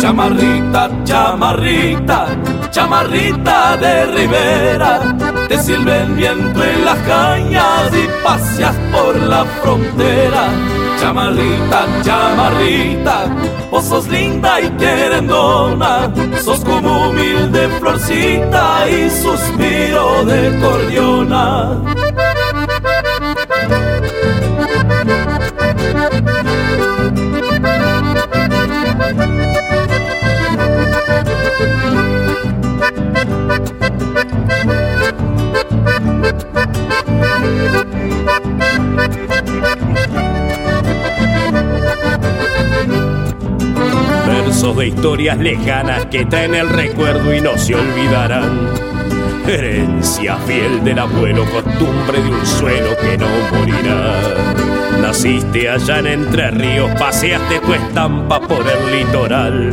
[0.00, 2.28] Chamarrita, chamarrita,
[2.70, 5.00] chamarrita de ribera,
[5.48, 10.50] te sirve el viento en las cañas y paseas por la frontera.
[11.00, 13.24] Chamarrita, chamarrita,
[13.72, 16.08] vos sos linda y querendona,
[16.40, 21.80] sos como humilde florcita y suspiro de cordiona.
[44.64, 48.70] De historias lejanas que traen el recuerdo y no se olvidarán.
[49.46, 54.16] Herencia fiel del abuelo, costumbre de un suelo que no morirá.
[55.02, 59.72] Naciste allá en Entre Ríos, paseaste tu estampa por el litoral.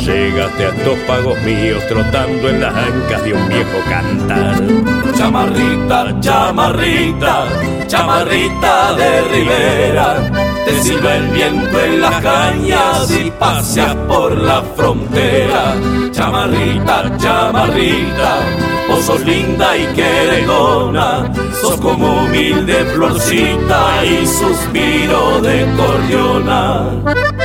[0.00, 4.62] Llegaste a estos pagos míos trotando en las ancas de un viejo cantar.
[5.18, 7.46] Chamarrita, chamarrita,
[7.88, 10.47] chamarrita de ribera.
[10.68, 15.74] Te sirve el viento en las cañas y paseas por la frontera.
[16.10, 18.40] Chamarrita, chamarrita,
[18.86, 21.32] vos sos linda y queredona.
[21.58, 27.37] Sos como humilde florcita y suspiro de cordiona.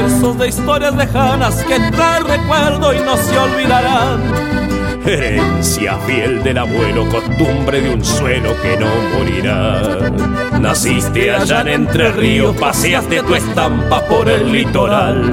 [0.00, 4.32] Versos de historias lejanas que traen recuerdo y no se olvidarán.
[5.04, 10.10] Herencia fiel del abuelo, costumbre de un suelo que no morirá.
[10.58, 15.32] Naciste allá en Entre Ríos, paseaste tu estampa por el litoral.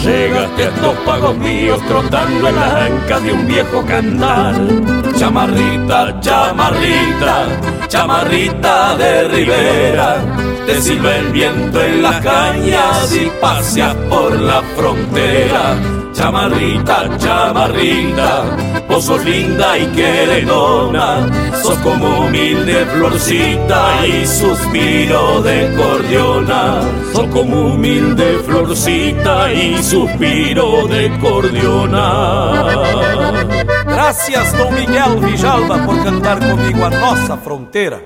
[0.00, 4.54] Llegaste a estos pagos míos trotando en las ancas de un viejo cantar.
[5.16, 7.46] Chamarrita, chamarrita,
[7.88, 10.16] chamarrita de ribera.
[10.66, 15.76] Te sirve el viento en las cañas y paseas por la frontera.
[16.12, 18.44] Chamarrita, chamarrita,
[18.92, 21.26] vos sos linda y queredona,
[21.62, 26.82] sos como humilde florcita y suspiro de cordiona,
[27.12, 32.64] sos como humilde florcita y suspiro de cordiona.
[33.86, 38.00] Gracias, Don Miguel Villalba, por cantar comigo a nossa fronteira.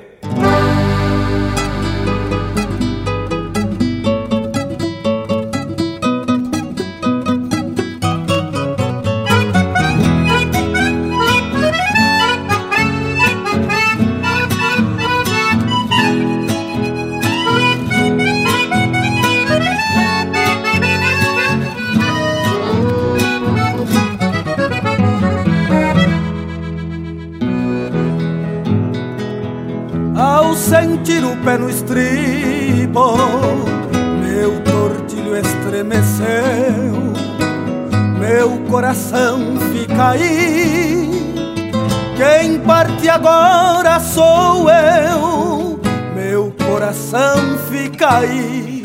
[48.07, 48.83] Coração fica aí.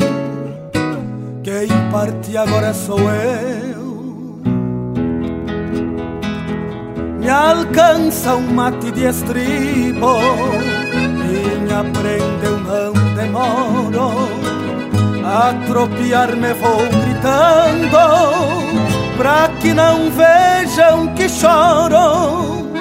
[1.43, 3.81] Quem parte agora sou eu.
[7.19, 10.17] Me alcança um mate de estribo
[10.73, 14.11] e me aprende eu não demoro
[15.23, 17.97] A tropiar-me vou gritando
[19.17, 22.71] Pra que não vejam que choro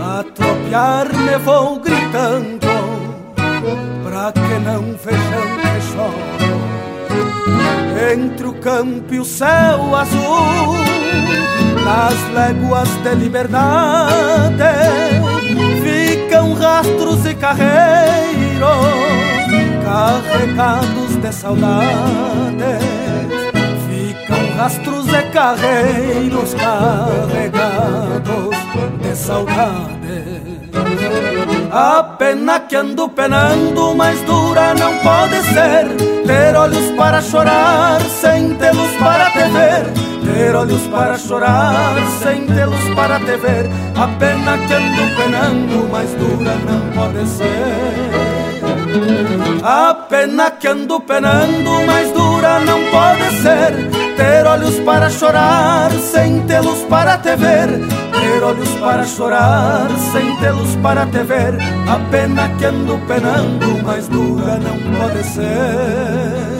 [0.00, 2.68] A tropiar-me vou gritando
[4.04, 5.57] Pra que não vejam
[8.12, 10.74] Entre o campo e o céu azul
[11.84, 14.62] Nas léguas de liberdade
[15.82, 18.38] ficam rastros e carreiros
[19.82, 22.78] carregados de saudade.
[23.88, 28.56] Ficam rastros e carreiros carregados
[29.00, 30.68] de saudade.
[31.72, 35.84] A pena que ando penando, mais dura não pode ser.
[36.26, 39.82] Ter olhos para chorar, sem tê-los para te ver.
[40.26, 43.64] Ter olhos para chorar, sem tê-los para te ver.
[43.96, 48.18] A pena que ando penando, mais dura não pode ser.
[49.62, 53.72] A pena que ando penando mais dura não pode ser
[54.16, 60.76] Ter olhos para chorar sem tê-los para te ver Ter olhos para chorar sem tê-los
[60.76, 61.54] para te ver.
[61.88, 66.57] A pena que ando penando mais dura não pode ser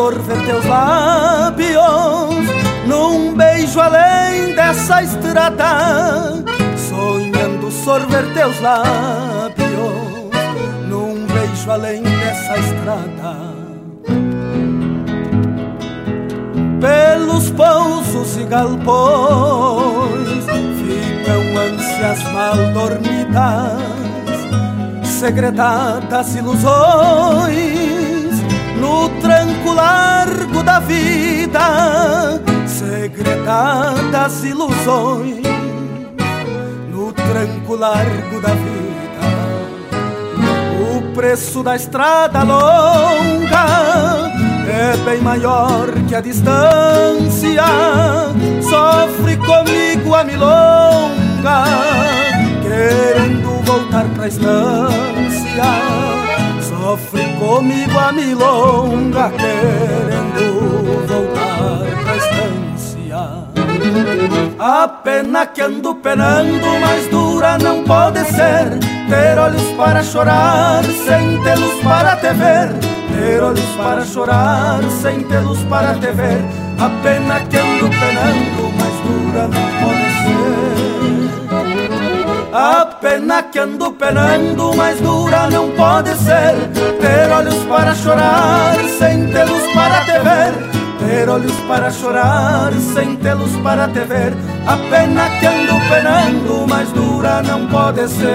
[0.00, 1.80] sorver teus lábios
[2.86, 6.42] Num beijo além dessa estrada
[6.88, 10.30] Sonhando sorver teus lábios
[10.88, 13.50] Num beijo além dessa estrada.
[16.80, 20.00] Pelos pousos e galpões
[21.58, 23.82] ânsias mal dormidas,
[25.04, 27.60] segredadas ilusões,
[28.80, 29.10] no
[29.60, 35.46] tranco largo da vida, segredadas ilusões,
[36.90, 38.80] no tranco largo da vida.
[40.80, 44.32] O preço da estrada longa
[44.66, 47.64] é bem maior que a distância.
[48.62, 51.64] Sofre comigo a milonga
[52.62, 56.29] querendo voltar pra estância.
[56.90, 63.16] Sofre comigo a milonga, querendo voltar pra estância.
[64.58, 68.76] A pena que ando penando, mais dura não pode ser.
[69.08, 72.72] Ter olhos para chorar, sem tê-los para te ver.
[73.14, 76.44] Ter olhos para chorar, sem tê-los para te ver.
[76.80, 79.99] A pena que ando penando, mais dura não pode.
[82.52, 86.56] A pena que ando penando, mais dura não pode ser.
[87.00, 90.52] Ter olhos para chorar, sem tê-los para te ver.
[90.98, 94.32] Ter olhos para chorar, sem tê-los para te ver.
[94.66, 98.30] A pena que ando penando, mais dura não pode ser.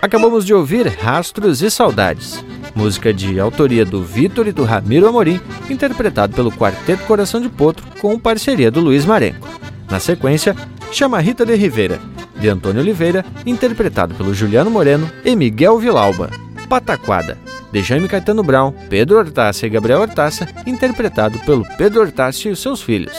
[0.00, 2.44] Acabamos de ouvir Rastros e Saudades
[2.74, 7.84] música de autoria do Vitor e do Ramiro Amorim, interpretado pelo Quarteto Coração de Potro
[8.00, 9.48] com parceria do Luiz Marenco.
[9.90, 10.56] Na sequência,
[10.90, 12.00] Chama Rita de Rivera,
[12.38, 16.30] de Antônio Oliveira, interpretado pelo Juliano Moreno e Miguel Vilauba.
[16.68, 17.38] Pataquada,
[17.70, 22.60] de Jaime Caetano Brown, Pedro Hortácia e Gabriel Hortácia, interpretado pelo Pedro Hortácia e os
[22.60, 23.16] seus filhos.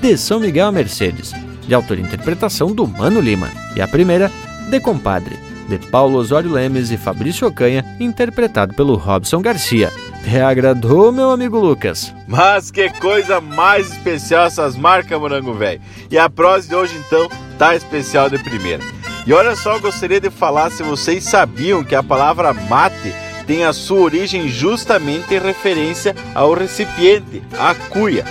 [0.00, 1.32] De São Miguel a Mercedes,
[1.66, 3.50] de autoria e interpretação do Mano Lima.
[3.74, 4.30] E a primeira,
[4.70, 5.36] De Compadre,
[5.68, 9.92] de Paulo Osório Lemes e Fabrício Ocanha, interpretado pelo Robson Garcia.
[10.24, 12.12] Reagradou, meu amigo Lucas?
[12.26, 15.80] Mas que coisa mais especial essas marcas, morango velho.
[16.10, 18.82] E a prosa de hoje, então, tá especial de primeira.
[19.26, 23.12] E olha só, gostaria de falar se vocês sabiam que a palavra mate
[23.46, 28.24] tem a sua origem justamente em referência ao recipiente, a cuia.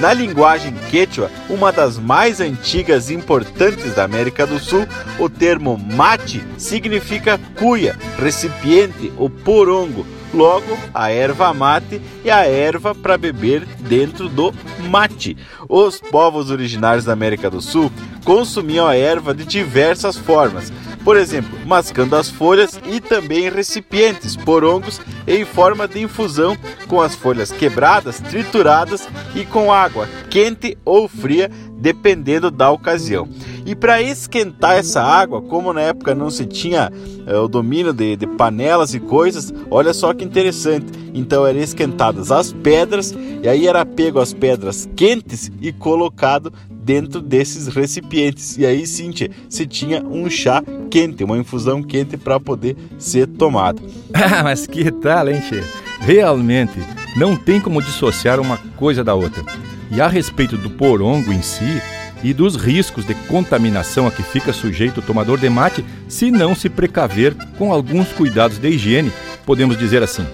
[0.00, 4.86] Na linguagem quechua, uma das mais antigas e importantes da América do Sul,
[5.18, 10.06] o termo mate significa cuia, recipiente ou porongo.
[10.32, 14.54] Logo, a erva mate é a erva para beber dentro do
[14.88, 15.36] mate.
[15.68, 17.90] Os povos originários da América do Sul
[18.24, 24.36] consumiam a erva de diversas formas, por exemplo, mascando as folhas e também em recipientes,
[24.36, 31.08] porongos, em forma de infusão, com as folhas quebradas, trituradas e com água quente ou
[31.08, 33.28] fria, dependendo da ocasião.
[33.64, 36.90] E para esquentar essa água, como na época não se tinha
[37.26, 40.86] é, o domínio de, de, panelas e coisas, olha só que interessante.
[41.12, 46.52] Então eram esquentadas as pedras, e aí era pego as pedras quentes e colocado
[46.88, 48.56] dentro desses recipientes.
[48.56, 53.82] E aí, Cíntia, se tinha um chá quente, uma infusão quente para poder ser tomado.
[54.14, 55.62] Ah, mas que tal, hein, Che?
[56.00, 56.78] Realmente,
[57.14, 59.44] não tem como dissociar uma coisa da outra.
[59.90, 61.80] E a respeito do porongo em si
[62.22, 66.54] e dos riscos de contaminação a que fica sujeito o tomador de mate se não
[66.54, 69.12] se precaver com alguns cuidados de higiene,
[69.44, 70.26] podemos dizer assim.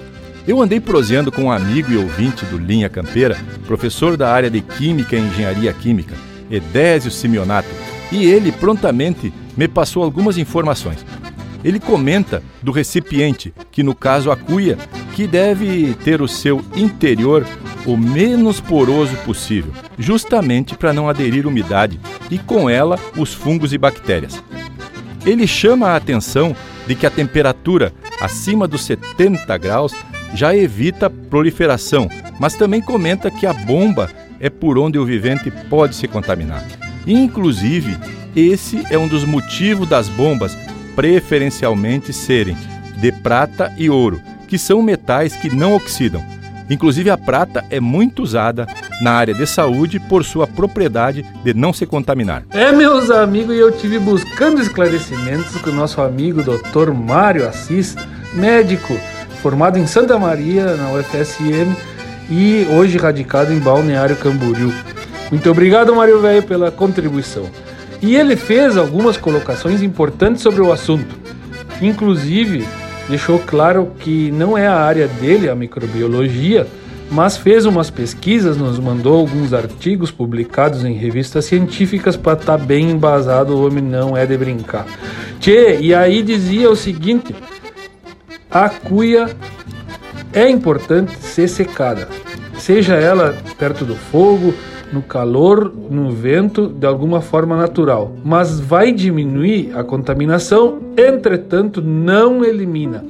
[0.46, 3.36] Eu andei proseando com um amigo e ouvinte do Linha Campeira,
[3.66, 6.14] professor da área de Química e Engenharia Química,
[6.55, 7.68] Edésio Simeonato,
[8.11, 11.05] e ele prontamente me passou algumas informações.
[11.64, 14.76] Ele comenta do recipiente, que no caso a cuia,
[15.14, 17.46] que deve ter o seu interior
[17.86, 21.98] o menos poroso possível, justamente para não aderir umidade
[22.30, 24.42] e com ela os fungos e bactérias.
[25.24, 26.55] Ele chama a atenção
[26.86, 29.94] de que a temperatura acima dos 70 graus
[30.34, 34.11] já evita proliferação, mas também comenta que a bomba
[34.45, 36.62] é por onde o vivente pode se contaminar.
[37.07, 37.97] Inclusive,
[38.36, 40.55] esse é um dos motivos das bombas
[40.95, 42.55] preferencialmente serem
[42.99, 46.22] de prata e ouro, que são metais que não oxidam.
[46.68, 48.66] Inclusive, a prata é muito usada
[49.01, 52.42] na área de saúde por sua propriedade de não se contaminar.
[52.51, 56.92] É, meus amigos, e eu tive buscando esclarecimentos com o nosso amigo Dr.
[56.92, 57.97] Mário Assis,
[58.34, 58.95] médico
[59.40, 61.76] formado em Santa Maria, na UFSM,
[62.31, 64.72] e hoje radicado em Balneário Camboriú.
[65.31, 67.49] Muito obrigado, Mário Velho, pela contribuição.
[68.01, 71.16] E ele fez algumas colocações importantes sobre o assunto.
[71.81, 72.66] Inclusive,
[73.09, 76.66] deixou claro que não é a área dele, a microbiologia,
[77.11, 82.64] mas fez umas pesquisas, nos mandou alguns artigos publicados em revistas científicas para estar tá
[82.64, 84.87] bem embasado, o homem não é de brincar.
[85.41, 87.35] Tchê, e aí dizia o seguinte:
[88.51, 89.29] a cuia
[90.35, 92.09] é importante ser secada,
[92.57, 94.53] seja ela perto do fogo,
[94.93, 102.45] no calor, no vento, de alguma forma natural, mas vai diminuir a contaminação, entretanto, não
[102.45, 103.05] elimina.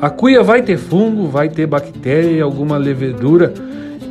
[0.00, 3.52] A cuia vai ter fungo, vai ter bactéria alguma levedura,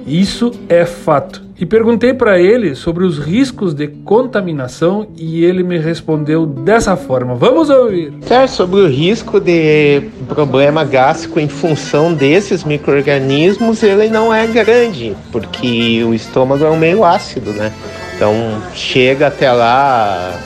[0.05, 1.46] isso é fato.
[1.59, 7.33] E perguntei para ele sobre os riscos de contaminação e ele me respondeu dessa forma.
[7.33, 8.13] Vamos ouvir.
[8.29, 15.15] É, sobre o risco de problema gástrico em função desses micro-organismos, ele não é grande,
[15.31, 17.73] porque o estômago é um meio ácido, né?
[18.15, 18.33] Então
[18.75, 20.39] chega até lá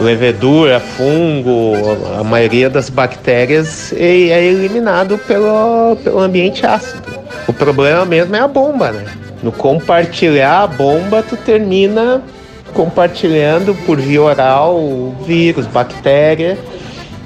[0.00, 1.74] levedura, fungo,
[2.18, 7.02] a maioria das bactérias é eliminado pelo, pelo ambiente ácido.
[7.46, 9.04] O problema mesmo é a bomba, né?
[9.42, 12.22] No compartilhar a bomba, tu termina
[12.72, 16.58] compartilhando por via oral vírus, bactéria.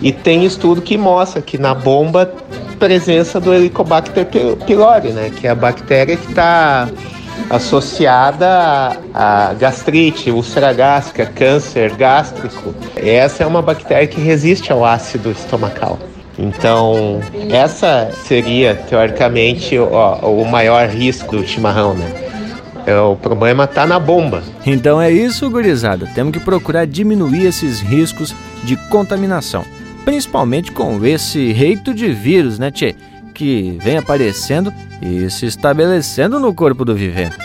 [0.01, 2.33] E tem estudo que mostra que na bomba
[2.79, 4.27] presença do Helicobacter
[4.65, 5.31] pylori, né?
[5.35, 6.89] Que é a bactéria que está
[7.51, 12.75] associada a gastrite, úlcera gástrica, câncer gástrico.
[12.97, 15.99] Essa é uma bactéria que resiste ao ácido estomacal.
[16.39, 17.21] Então,
[17.51, 22.29] essa seria, teoricamente, o, maior risco do chimarrão, né?
[22.87, 24.43] É, o problema está na bomba.
[24.65, 26.07] Então é isso, gurizada.
[26.15, 28.35] Temos que procurar diminuir esses riscos
[28.65, 29.65] de contaminação.
[30.05, 32.95] Principalmente com esse reito de vírus, né, Tchê?
[33.35, 34.73] Que vem aparecendo
[35.03, 37.37] e se estabelecendo no corpo do vivente.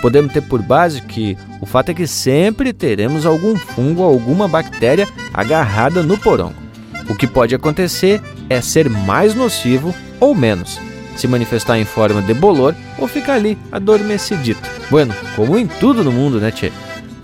[0.00, 5.06] Podemos ter por base que o fato é que sempre teremos algum fungo alguma bactéria
[5.34, 6.65] agarrada no porongo.
[7.08, 10.80] O que pode acontecer é ser mais nocivo ou menos,
[11.16, 14.60] se manifestar em forma de bolor ou ficar ali adormecidito.
[14.90, 16.72] Bueno, como em tudo no mundo, né, Tchê?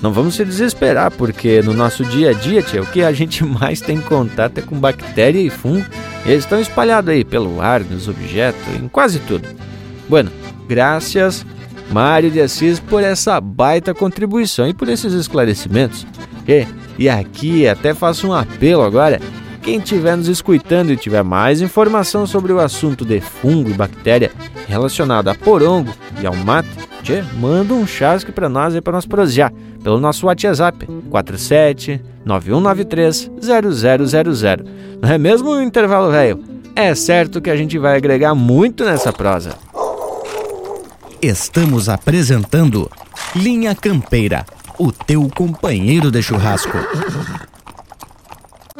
[0.01, 3.45] Não vamos se desesperar, porque no nosso dia a dia, Tchê, o que a gente
[3.47, 5.85] mais tem contato é com bactéria e fungo,
[6.25, 9.49] eles estão espalhados aí pelo ar, nos objetos, em quase tudo.
[10.09, 10.31] Bueno,
[10.69, 11.45] graças
[11.93, 16.07] Mário de Assis por essa baita contribuição e por esses esclarecimentos.
[16.49, 16.67] E,
[16.99, 19.21] e aqui até faço um apelo agora
[19.63, 24.33] quem estiver nos escutando e tiver mais informação sobre o assunto de fungo e bactéria
[24.67, 26.69] relacionado a porongo e ao mate,
[27.03, 29.53] tchê, manda um chasque para nós e para nós prosear
[29.83, 34.67] pelo nosso WhatsApp 47 9193 0000.
[35.01, 36.43] Não é mesmo o intervalo velho?
[36.75, 39.57] É certo que a gente vai agregar muito nessa prosa.
[41.21, 42.91] Estamos apresentando
[43.37, 44.45] Linha Campeira,
[44.79, 46.79] o teu companheiro de churrasco.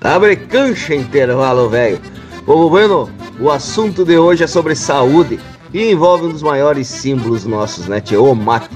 [0.00, 2.00] Abre cancha intervalo, velho.
[2.44, 3.10] Povo Bueno,
[3.40, 5.40] o assunto de hoje é sobre saúde
[5.72, 8.24] e envolve um dos maiores símbolos nossos, né, tio?
[8.24, 8.68] O mate.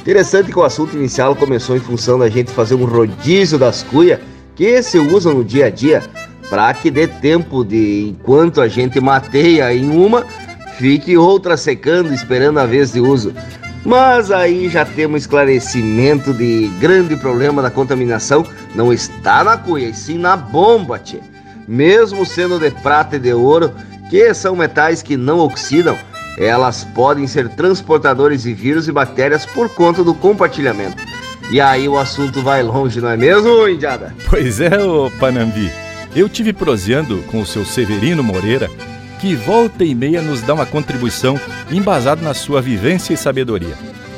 [0.00, 4.20] Interessante que o assunto inicial começou em função da gente fazer um rodízio das cuias
[4.54, 6.02] que se usam no dia a dia
[6.50, 10.26] para que dê tempo de, enquanto a gente mateia em uma,
[10.76, 13.32] fique outra secando, esperando a vez de uso.
[13.84, 19.94] Mas aí já temos esclarecimento de grande problema da contaminação, não está na cuia, e
[19.94, 21.20] sim na bomba, tchê.
[21.68, 23.72] Mesmo sendo de prata e de ouro,
[24.08, 25.98] que são metais que não oxidam,
[26.38, 31.02] elas podem ser transportadores de vírus e bactérias por conta do compartilhamento.
[31.50, 34.14] E aí o assunto vai longe, não é mesmo, Indiada?
[34.28, 35.70] Pois é, ô Panambi.
[36.16, 38.70] Eu tive proseando com o seu Severino Moreira,
[39.20, 41.38] que volta e meia nos dá uma contribuição
[41.70, 43.74] embasada na sua vivência e sabedoria.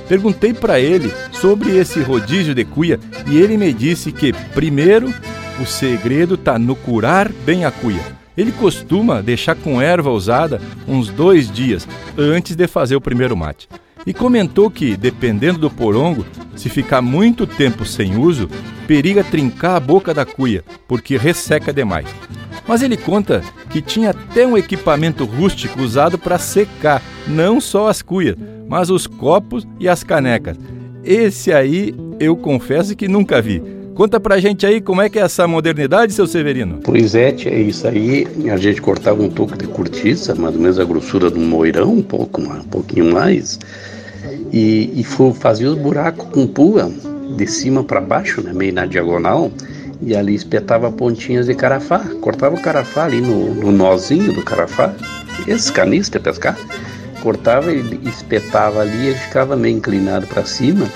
[0.09, 5.12] Perguntei para ele sobre esse rodízio de cuia e ele me disse que, primeiro,
[5.61, 8.16] o segredo tá no curar bem a cuia.
[8.36, 13.68] Ele costuma deixar com erva usada uns dois dias antes de fazer o primeiro mate.
[14.07, 16.24] E comentou que, dependendo do porongo,
[16.55, 18.49] se ficar muito tempo sem uso,
[18.86, 22.07] periga trincar a boca da cuia, porque resseca demais.
[22.66, 28.02] Mas ele conta que tinha até um equipamento rústico usado para secar não só as
[28.02, 28.36] cuias,
[28.68, 30.56] mas os copos e as canecas.
[31.04, 33.62] Esse aí eu confesso que nunca vi.
[33.94, 36.80] Conta pra gente aí como é que é essa modernidade, seu Severino.
[36.84, 38.26] Pois é, é isso aí.
[38.52, 41.94] A gente cortava um toco de cortiça, mais ou menos a grossura de um moirão,
[41.94, 43.58] um pouco, um pouquinho mais,
[44.52, 45.04] e, e
[45.34, 46.92] fazia os buracos com pua
[47.36, 49.50] de cima para baixo, né, meio na diagonal,
[50.01, 52.01] e ali espetava pontinhas de carafá.
[52.20, 54.94] Cortava o carafá ali no, no nozinho do carafá,
[55.47, 56.57] esses canistas de pescar,
[57.22, 60.86] cortava e espetava ali e ficava meio inclinado para cima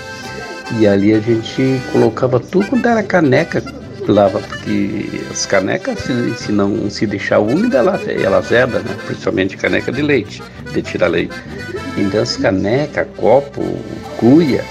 [0.79, 3.63] e ali a gente colocava tudo quanto era caneca
[4.11, 8.97] lava, porque as canecas, se, se não se deixar úmida, ela, ela zeda, né?
[9.07, 10.43] principalmente caneca de leite,
[10.73, 11.35] de tirar leite.
[11.97, 13.63] Então as canecas, copo,
[14.17, 14.65] cuia,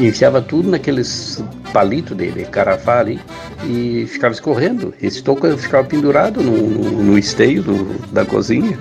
[0.00, 1.42] enfiava tudo naqueles
[1.72, 3.20] palitos de, carafá ali
[3.64, 4.94] e ficava escorrendo.
[5.00, 8.78] Esse toco ficava pendurado no, no, no esteio do, da cozinha,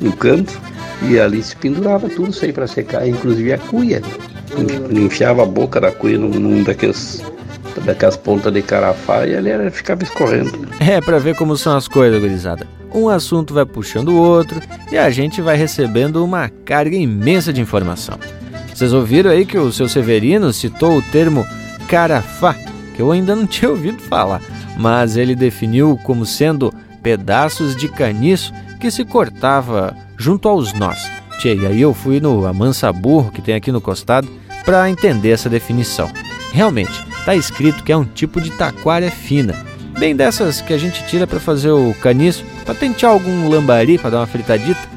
[0.00, 0.60] no canto,
[1.08, 4.02] e ali se pendurava tudo isso aí para secar, inclusive a cuia
[4.90, 7.22] enfiava a boca da cuia num, num daqueles
[7.84, 10.68] daquelas pontas de carafá e ali era, ficava escorrendo.
[10.80, 12.66] É, para ver como são as coisas, gurizada.
[12.92, 17.60] Um assunto vai puxando o outro e a gente vai recebendo uma carga imensa de
[17.60, 18.18] informação.
[18.80, 21.46] Vocês ouviram aí que o seu Severino citou o termo
[21.86, 22.54] carafá,
[22.96, 24.40] que eu ainda não tinha ouvido falar,
[24.78, 26.72] mas ele definiu como sendo
[27.02, 30.98] pedaços de caniço que se cortava junto aos nós.
[31.38, 34.26] Tchê, e aí eu fui no Amansa Burro, que tem aqui no costado,
[34.64, 36.10] para entender essa definição.
[36.50, 39.54] Realmente, está escrito que é um tipo de taquara fina,
[39.98, 44.08] bem dessas que a gente tira para fazer o caniço, para tentear algum lambari para
[44.08, 44.88] dar uma fritadita.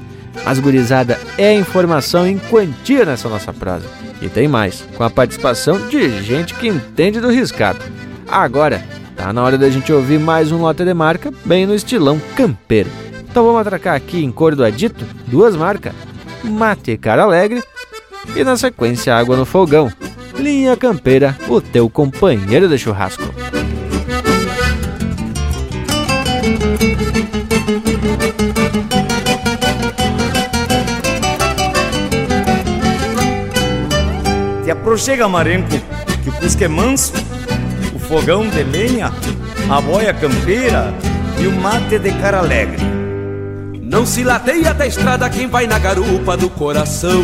[0.46, 3.86] Mas gurizada é informação em quantia nessa nossa prosa.
[4.22, 7.80] E tem mais, com a participação de gente que entende do riscado.
[8.28, 8.84] Agora,
[9.16, 12.90] tá na hora da gente ouvir mais um lote de marca, bem no estilão campeiro.
[13.30, 15.94] Então vamos atracar aqui em cor do adito, duas marcas,
[16.44, 17.64] Mate Cara Alegre
[18.36, 19.92] e na sequência Água no Fogão.
[20.38, 23.24] Linha Campeira, o teu companheiro de churrasco.
[34.84, 35.70] Te aproxega, Marenco,
[36.22, 37.14] que o Cusco é manso,
[37.96, 39.14] o fogão de lenha,
[39.70, 40.94] a boia campeira
[41.40, 42.84] e o mate de cara alegre.
[43.82, 47.24] Não se lateia da estrada quem vai na garupa do coração.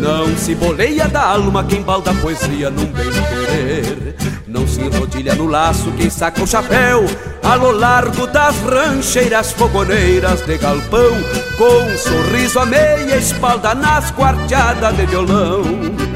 [0.00, 4.16] Não se boleia da alma quem balda a poesia num bem querer.
[4.48, 7.04] Não se enrodilha no laço quem saca o chapéu
[7.42, 11.12] ao largo das rancheiras fogoneiras de galpão,
[11.58, 16.15] com um sorriso a meia espalda nas quarteadas de violão.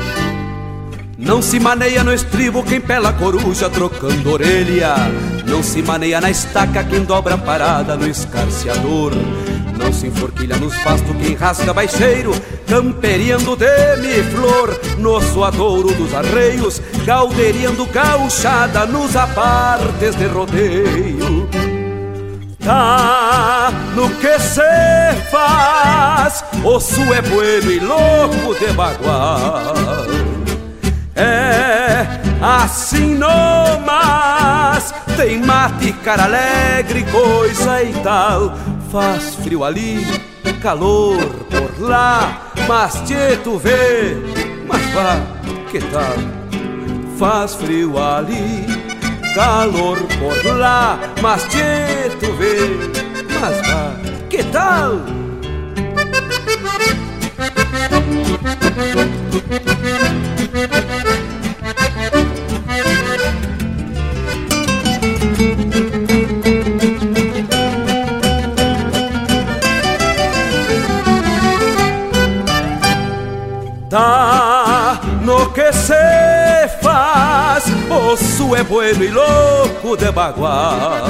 [1.21, 4.95] Não se maneia no estribo quem pela coruja trocando orelha.
[5.47, 9.12] Não se maneia na estaca quem dobra a parada no escarciador.
[9.79, 12.33] Não se enforquilha nos pastos quem rasga baixeiro,
[12.66, 21.49] camperiando demi-flor no suadouro dos arreios, galderiando gauchada nos apartes de rodeio.
[22.64, 24.61] Tá no que se
[25.31, 30.30] faz, osso é bueno e louco de bagual.
[31.21, 32.07] É
[32.43, 33.29] assim no
[33.85, 38.55] mas tem mate, cara alegre, coisa e tal
[38.91, 40.05] Faz frio ali,
[40.61, 41.16] calor
[41.49, 44.16] por lá, mas te tu vê,
[44.66, 45.16] mas vá,
[45.71, 46.16] que tal?
[47.16, 48.66] Faz frio ali,
[49.37, 51.62] calor por lá, mas te
[52.18, 52.57] tu vê,
[53.41, 53.95] mas vá,
[54.29, 55.21] que tal?
[73.91, 81.03] Tá no que se faz, osso é bueno e louco de bagual.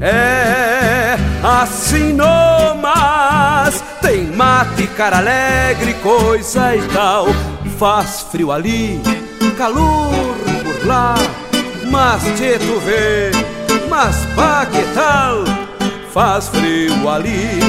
[0.00, 7.26] É assim nomás, tem mate, cara alegre, coisa e tal.
[7.78, 9.00] Faz frio ali,
[9.56, 10.34] calor
[10.64, 11.14] por lá,
[11.88, 13.30] mas te tu vê,
[13.88, 15.44] mas pá que tal?
[16.12, 17.60] Faz frio ali,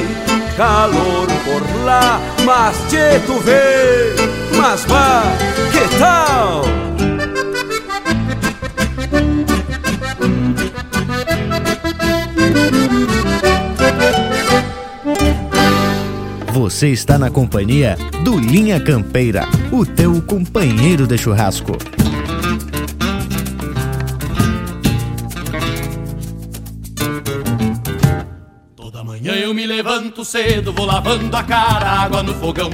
[0.56, 4.16] calor por lá, mas te tu vê,
[4.58, 5.24] mas pá
[5.72, 6.64] que tal?
[16.54, 21.78] Você está na companhia do Linha Campeira, o teu companheiro de churrasco.
[30.26, 32.72] Cedo, vou lavando a cara, água no fogão.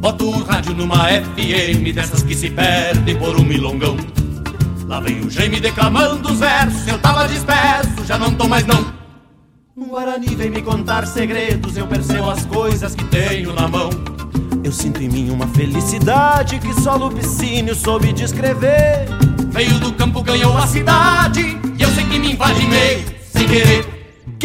[0.00, 3.96] Boto o rádio numa FM dessas que se perde por um milongão.
[4.86, 8.92] Lá vem o Jaime declamando os versos, eu tava disperso, já não tô mais não.
[9.76, 13.90] Um Guarani vem me contar segredos, eu percebo as coisas que tenho na mão.
[14.64, 19.06] Eu sinto em mim uma felicidade que só Lupicínio soube descrever.
[19.50, 23.95] Veio do campo, ganhou a cidade, e eu sei que me invade meio, sem querer.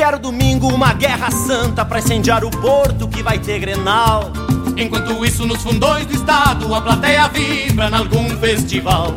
[0.02, 4.32] Quero domingo uma guerra santa pra incendiar o porto que vai ter Grenal.
[4.76, 9.14] Enquanto isso, nos fundões do estado, a plateia vibra em algum festival.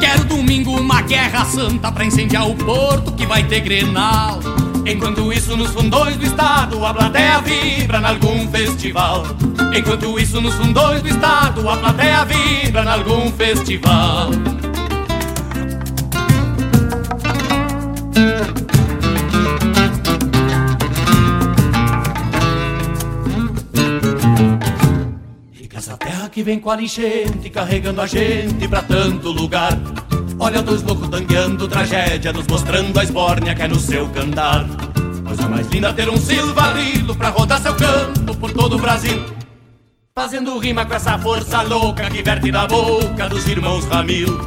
[0.00, 4.38] Quero domingo uma guerra santa pra incendiar o porto que vai ter Grenal.
[4.86, 9.24] Enquanto isso, nos fundões do estado, a plateia vibra em algum festival.
[9.76, 14.30] Enquanto isso, nos fundões do estado, a plateia vibra em algum festival.
[26.38, 29.76] Que vem com a enchente, carregando a gente pra tanto lugar.
[30.38, 34.64] Olha dois loucos tangueando tragédia, nos mostrando a esbórnia que é no seu cantar.
[35.26, 39.20] Coisa mais linda ter um silvarilo pra rodar seu canto por todo o Brasil.
[40.16, 44.38] Fazendo rima com essa força louca que verte da boca dos irmãos Ramil.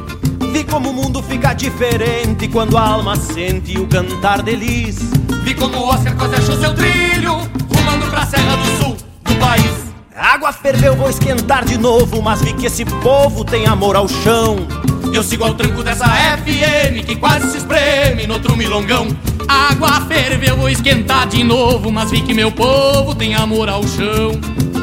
[0.50, 4.96] Vi como o mundo fica diferente quando a alma sente o cantar deles.
[5.44, 7.34] Vi como o Oscar quase achou seu trilho,
[7.68, 9.81] rumando pra Serra do Sul do país.
[10.14, 14.06] A água ferveu, vou esquentar de novo, mas vi que esse povo tem amor ao
[14.06, 14.68] chão.
[15.12, 19.08] Eu sigo ao tranco dessa FM que quase se espreme no outro milongão.
[19.48, 23.82] A água ferveu, vou esquentar de novo, mas vi que meu povo tem amor ao
[23.88, 24.32] chão.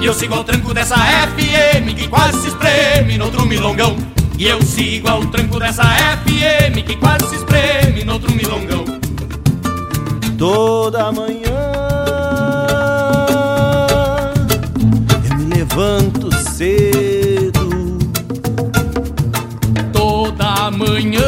[0.01, 3.95] Eu sigo ao tranco dessa FM que quase se espreme no outro milongão.
[4.35, 8.83] E eu sigo ao tranco dessa FM que quase se espreme no outro milongão.
[10.39, 11.58] Toda manhã
[15.79, 17.69] levanto cedo.
[19.93, 21.21] Toda manhã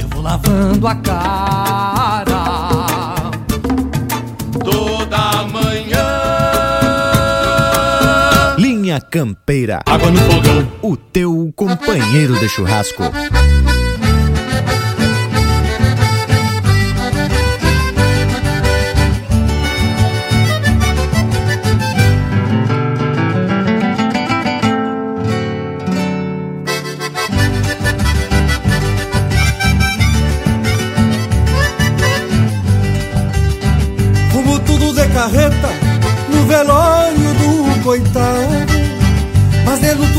[0.00, 2.42] eu vou lavando a cara.
[4.64, 6.04] Toda manhã
[8.58, 13.04] Linha Campeira, água no fogão, o teu companheiro de churrasco.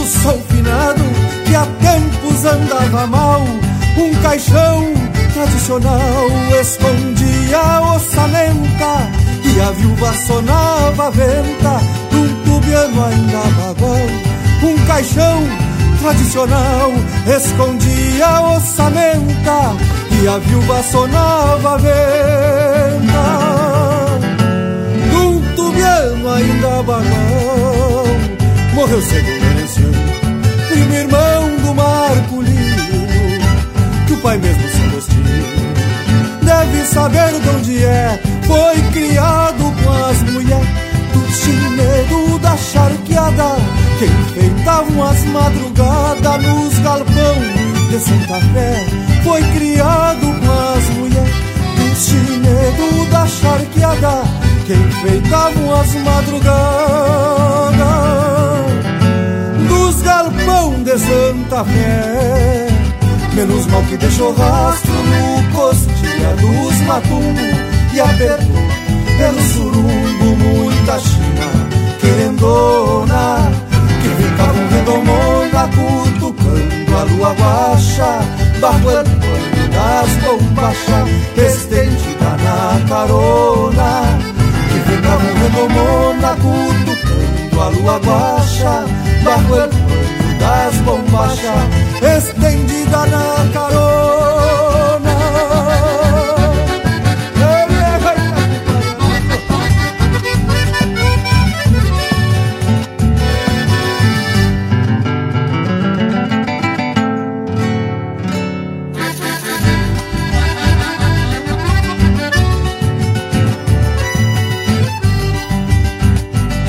[0.04, 1.02] Luto sou finado
[1.46, 3.42] que há tempos andava mal.
[3.98, 4.94] Um caixão
[5.34, 6.28] tradicional
[6.60, 9.10] escondia a ossamenta
[9.44, 11.82] e a viúva sonava a venta
[12.12, 14.08] num tubiano ainda bagual.
[14.64, 15.44] Um caixão
[16.02, 16.92] tradicional
[17.38, 19.76] escondia a ossamenta
[20.22, 23.26] e a viúva sonava a venta
[25.14, 28.06] num tubiano ainda bagual.
[28.74, 29.43] Morreu cedo
[34.24, 35.24] pai mesmo se gostinho.
[36.44, 40.68] Deve saber de onde é, foi criado com as mulheres
[41.12, 43.56] do chinedo da charqueada,
[44.00, 47.36] que enfeitavam as madrugadas nos galpão
[47.90, 48.86] de Santa Fé.
[49.24, 51.36] Foi criado com as mulheres
[51.76, 54.24] do chinedo da charqueada,
[54.66, 56.54] que enfeitavam as madrugadas
[59.68, 62.83] dos galpão de Santa Fé.
[63.36, 68.64] Menos mal que deixou rastro no costilha dos matumbos e apertou
[69.18, 71.50] pelo surumbo muita china.
[72.00, 73.52] Querendona
[74.02, 78.20] que ficavam redomona cutucando a lua guacha,
[78.54, 79.04] el pueblo
[79.74, 84.20] das bombachas, estendida na carona,
[84.70, 88.86] que fica morrendo mona, cutucando a lua guacha,
[89.20, 89.83] el pueblo
[90.44, 91.40] das bombachas,
[92.02, 94.04] estendida na carona.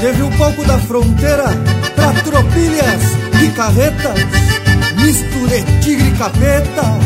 [0.00, 1.46] Teve um pouco da fronteira
[2.24, 3.02] tropilhas
[3.42, 4.18] e carretas,
[4.96, 6.98] misture tigre e capeta,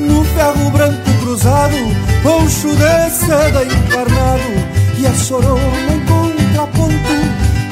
[0.00, 1.76] no ferro branco cruzado,
[2.22, 4.52] poncho de seda encarnado,
[4.98, 5.60] e a chorona
[5.92, 7.16] em contraponto,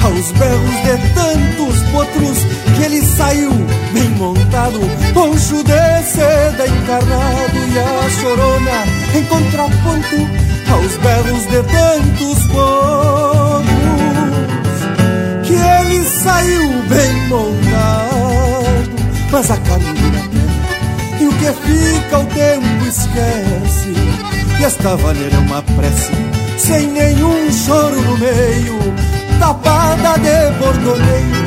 [0.04, 2.38] aos berros de tantos potros,
[2.76, 3.50] que ele saiu
[3.92, 4.80] bem montado,
[5.12, 8.84] poncho de seda encarnado, e a chorona
[9.14, 10.16] em contraponto,
[10.70, 13.73] aos berros de tantos potros
[15.54, 18.90] que ele saiu bem montado,
[19.30, 19.78] mas a terra,
[21.20, 23.94] e o que fica o tempo esquece.
[24.58, 26.12] E esta vaneira é uma prece,
[26.58, 28.94] sem nenhum choro no meio,
[29.38, 31.44] tapada de bordoneio,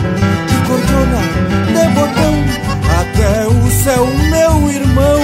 [0.48, 1.22] de cordona,
[1.68, 2.36] de botão,
[3.00, 5.20] até o céu, meu irmão,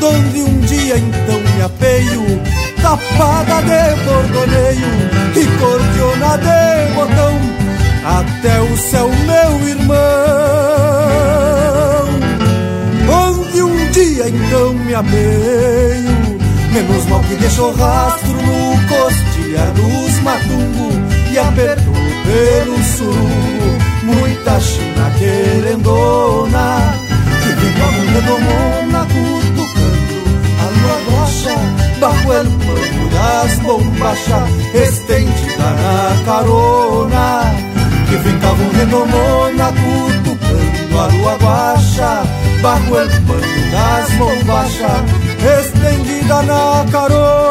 [0.00, 2.40] donde um dia então me apeio,
[2.82, 7.63] tapada de bordoneio, e cordiona de botão
[8.04, 9.96] até o céu, meu irmão,
[13.08, 16.38] onde um dia então me ameio,
[16.70, 20.90] menos mal que deixou rastro no costilhar dos matungo
[21.32, 21.94] e apertou
[22.24, 26.94] pelo surungo, muita china querendona,
[27.42, 30.24] que vem com a redomona cutucando
[30.60, 31.56] a lua rocha,
[32.00, 37.53] bajo el pano das bombachas, estendida na carona
[38.14, 42.22] que ficavam redomona cutucando a lua guacha
[42.62, 43.40] Bajo el pano
[43.72, 45.02] das bombachas
[45.58, 47.43] estendida na carona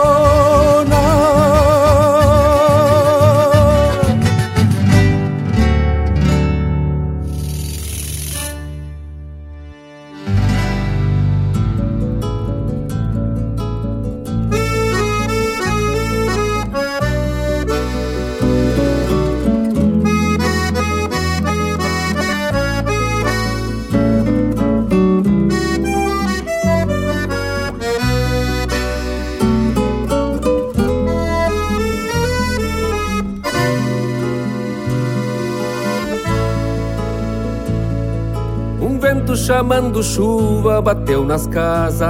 [39.23, 42.07] vento chamando chuva bateu nas casas,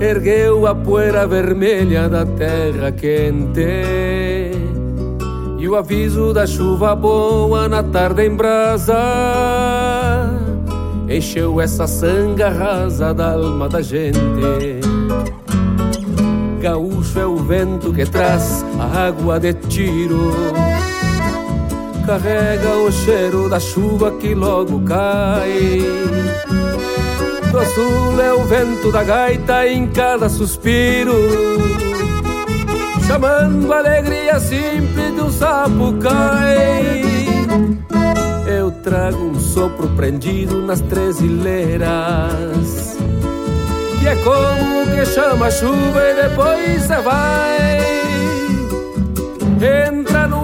[0.00, 3.62] ergueu a poeira vermelha da terra quente.
[5.58, 8.96] E o aviso da chuva boa na tarde em brasa
[11.08, 14.18] encheu essa sanga rasa da alma da gente.
[16.60, 20.61] Gaúcho é o vento que traz a água de tiro
[22.02, 25.80] carrega o cheiro da chuva que logo cai.
[27.50, 31.14] Do sul é o vento da gaita em cada suspiro,
[33.06, 37.02] chamando a alegria simples de um sapo cai.
[38.46, 41.18] Eu trago um sopro prendido nas três
[44.02, 47.82] que é como que chama a chuva e depois se vai.
[49.88, 50.34] Entra de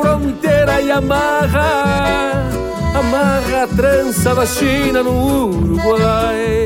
[0.00, 2.48] fronteira e amarra,
[2.94, 6.64] amarra a trança da China no Uruguai.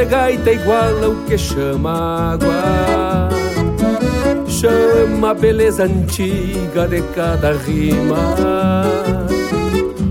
[0.00, 3.28] De gaita igual ao que chama água.
[4.46, 8.16] Chama a beleza antiga de cada rima.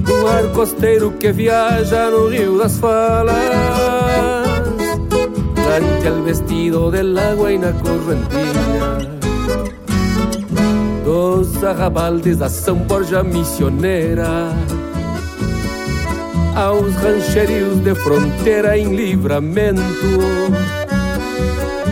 [0.08, 3.36] O ar costeiro que viaja no rio das falas.
[5.56, 8.98] Cante al vestido del agua y na correntina.
[11.04, 14.54] Dos arrabaldes da São Borja missioneira
[16.56, 19.82] aos rancherios de fronteira em livramento.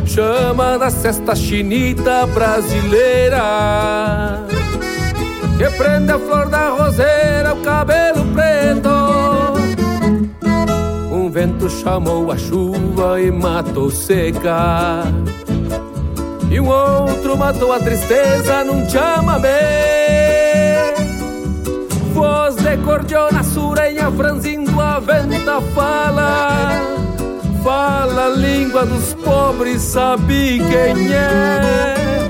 [0.06, 3.38] chama da cesta chinita brasileira
[5.58, 8.90] que prende a flor da roseira, o cabelo preto.
[11.12, 15.04] Um vento chamou a chuva e matou seca.
[16.52, 19.97] E um outro matou a tristeza num chamamé.
[22.18, 26.72] Voz de cordiona surenha franzindo a venta fala.
[27.64, 32.28] Fala a língua dos pobres, sabe quem é.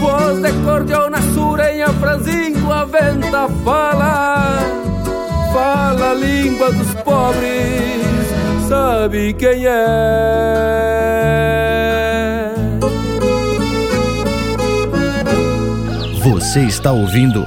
[0.00, 4.58] Voz de cordiona surenha franzindo a venta fala.
[5.52, 8.26] Fala a língua dos pobres,
[8.68, 10.14] sabe quem é.
[16.24, 17.46] Você está ouvindo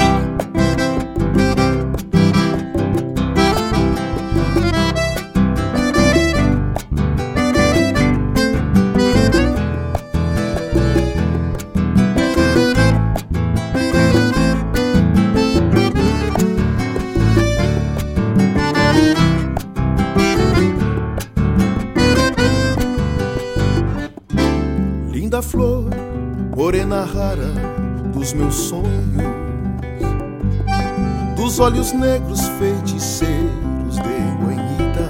[31.71, 34.01] Olhos negros feiticeiros de
[34.41, 35.07] guanhita.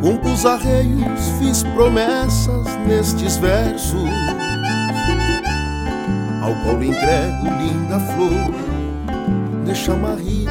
[0.00, 4.08] Com arreios fiz promessas nestes versos,
[6.42, 8.54] ao qual entrego linda flor
[9.66, 10.50] de chamarrita.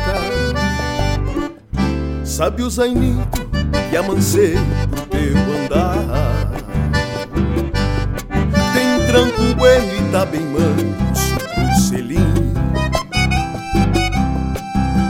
[2.23, 3.49] Sabe o zainito
[3.89, 4.55] que amancei
[4.91, 6.51] pro teu andar.
[8.73, 11.28] Tem tranco bueno e tá bem manso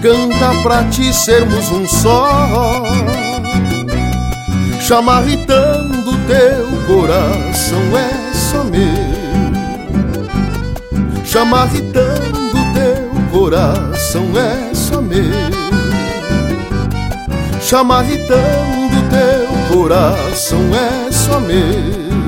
[0.00, 2.84] canta pra ti sermos um só.
[4.80, 9.26] chamarritando teu coração é só meu.
[11.24, 15.24] Chamarritando teu coração é só meu.
[17.60, 22.25] Chamarritando teu coração é só meu.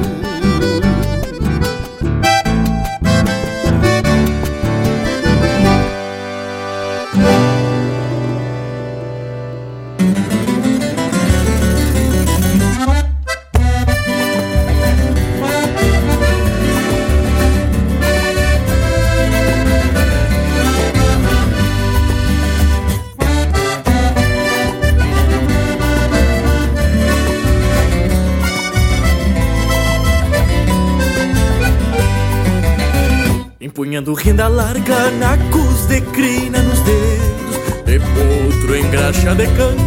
[34.69, 39.83] Renda larga, nacos de crina nos dedos De potro em graxa de campo,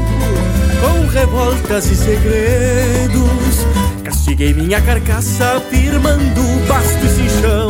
[0.82, 3.68] com revoltas e segredos.
[4.04, 7.70] Castiguei minha carcaça, firmando basto e cinchão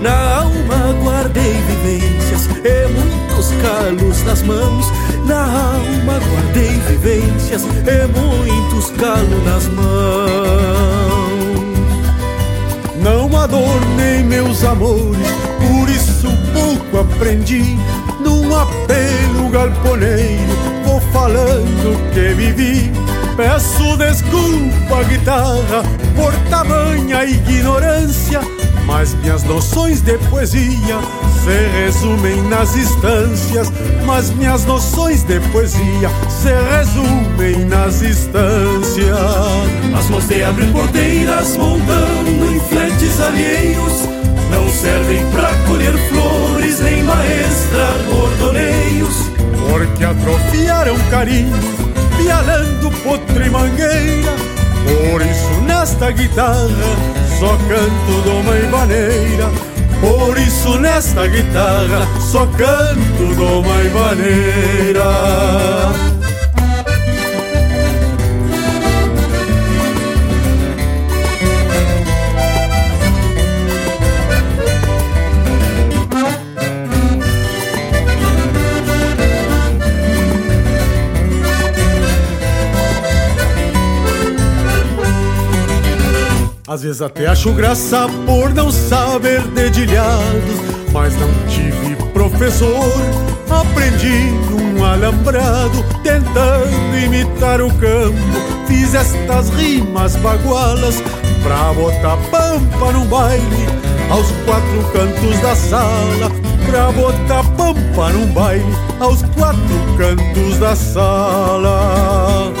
[0.00, 4.86] Na alma guardei vivências e muitos calos nas mãos.
[5.26, 10.94] Na alma guardei vivências e muitos calos nas mãos.
[13.02, 15.26] Não adornei meus amores,
[15.74, 17.76] por isso pouco aprendi.
[18.20, 22.92] Num apelo galponeiro, vou falando que vivi.
[23.36, 25.82] Peço desculpa, guitarra,
[26.14, 28.40] por tamanha ignorância,
[28.86, 30.98] mas minhas noções de poesia
[31.42, 33.72] se resumem nas instâncias,
[34.06, 39.18] mas minhas noções de poesia se resumem nas instâncias.
[39.98, 44.13] As mãos de abrir porteiras montando em fletes alheios
[44.54, 49.30] não servem pra colher flores nem maestrar bordoneios,
[49.68, 51.56] porque atrofiaram carinho,
[52.16, 54.32] pialando potro e mangueira.
[55.10, 56.68] Por isso nesta guitarra
[57.38, 59.50] só canto doma e maneira
[60.00, 65.04] por isso nesta guitarra só canto doma e maneira
[86.74, 90.56] Às vezes até acho graça por não saber dedilhados,
[90.92, 92.92] mas não tive professor.
[93.48, 98.18] Aprendi num alambrado, tentando imitar o campo.
[98.66, 101.00] Fiz estas rimas bagualas
[101.44, 103.68] pra botar pampa no baile,
[104.10, 106.28] aos quatro cantos da sala.
[106.66, 109.60] Pra botar pampa num baile, aos quatro
[109.96, 112.52] cantos da sala.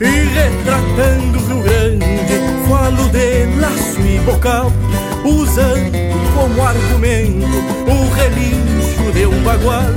[0.00, 4.72] E retratando o Rio Grande, falo de laço e bocal,
[5.24, 5.92] usando
[6.34, 9.90] como argumento o relincho de um bagual.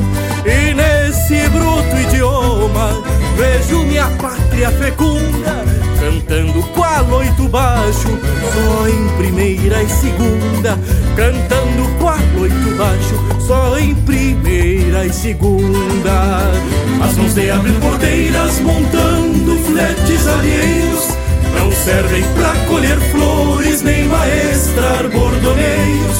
[0.43, 3.03] E nesse bruto idioma
[3.37, 5.63] vejo minha pátria fecunda,
[5.99, 8.09] cantando qual oito baixo,
[8.53, 10.79] só em primeira e segunda,
[11.15, 16.41] cantando qual oito baixo, só em primeira e segunda.
[17.03, 21.07] As mãos de abrir porteiras montando fletes alheios
[21.57, 26.17] não servem pra colher flores nem maestrar bordoneios,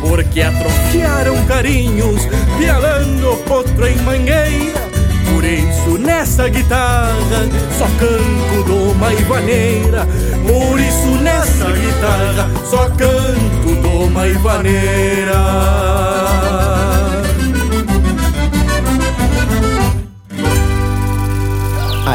[0.00, 2.22] porque atrofiaram carinhos,
[2.58, 4.84] pialando potro em mangueira.
[5.32, 10.06] Por isso nessa guitarra só canto doma e vaneira.
[10.46, 14.34] Por isso nessa guitarra só canto doma e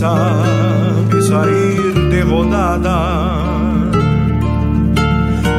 [0.00, 2.98] Sabe sair de rodada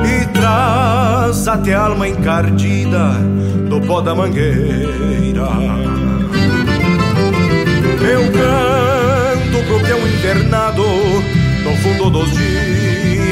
[0.04, 3.12] e traz até a alma encardida
[3.70, 5.48] do pó da mangueira.
[8.02, 10.86] Eu canto pro peão internado
[11.64, 13.32] no fundo dos dias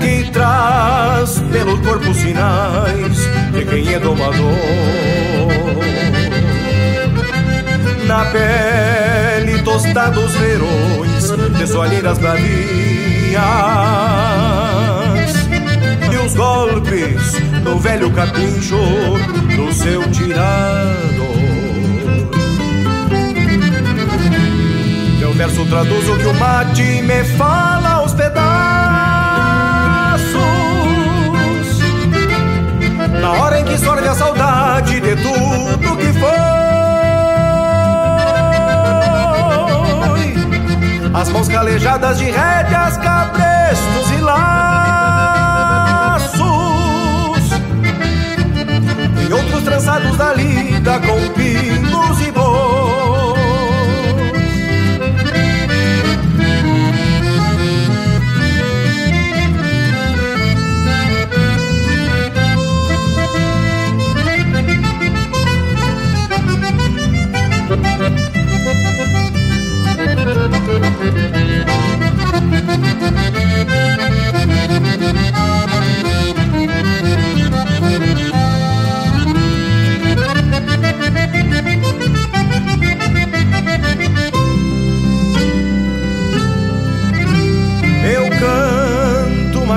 [0.00, 3.18] que traz pelo corpo sinais
[3.52, 5.41] de quem é domador
[8.12, 13.40] na pele tostados verões de soalheiras bravias
[16.12, 17.32] e os golpes
[17.64, 18.76] do velho capincho
[19.56, 21.32] do seu tirado.
[25.18, 28.42] Meu verso traduz o que o mate me fala aos pedaços
[33.22, 36.51] na hora em que sorve a saudade de tudo que foi.
[41.14, 44.42] As mãos calejadas de rédeas, cabrestos e laços,
[49.28, 52.32] e outros trançados da lida com pingos e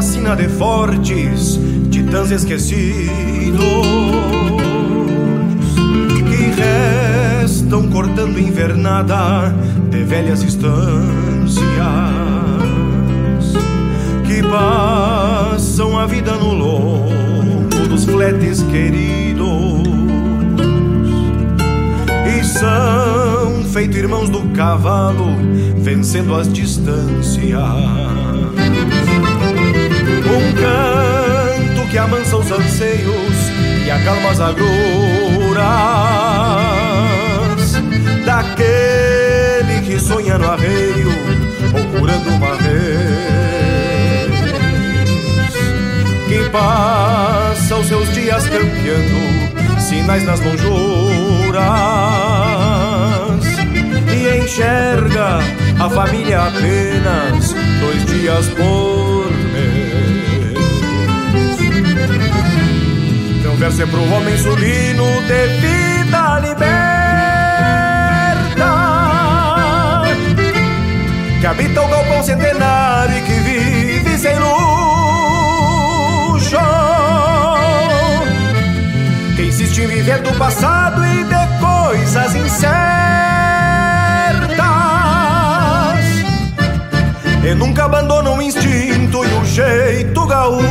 [0.06, 3.88] sina de fortes, titãs esquecidos,
[6.16, 6.62] que
[7.42, 9.54] restam cortando invernada
[9.96, 11.64] de velhas estâncias,
[14.26, 19.88] que passam a vida no lombo dos fletes queridos,
[22.28, 25.28] e são feito irmãos do cavalo,
[25.78, 27.62] vencendo as distâncias.
[30.28, 33.50] Um canto que amansa os anseios
[33.86, 34.66] e acalma as agruras
[38.26, 39.15] daquele
[39.86, 41.10] que sonha no arreio
[41.74, 43.16] ou curando uma vez.
[46.28, 51.62] Que passa os seus dias campeando sinais nas lonjuras
[54.12, 55.40] e enxerga
[55.80, 60.56] a família apenas dois dias por mês.
[63.44, 66.95] Meu verso é pro homem sulino de vida liberta
[71.46, 74.58] que habita o galpão centenário e que vive sem luxo.
[79.36, 82.66] Que insiste em viver do passado e de coisas incertas
[87.44, 90.66] e nunca abandona o instinto e o jeito gaúcho.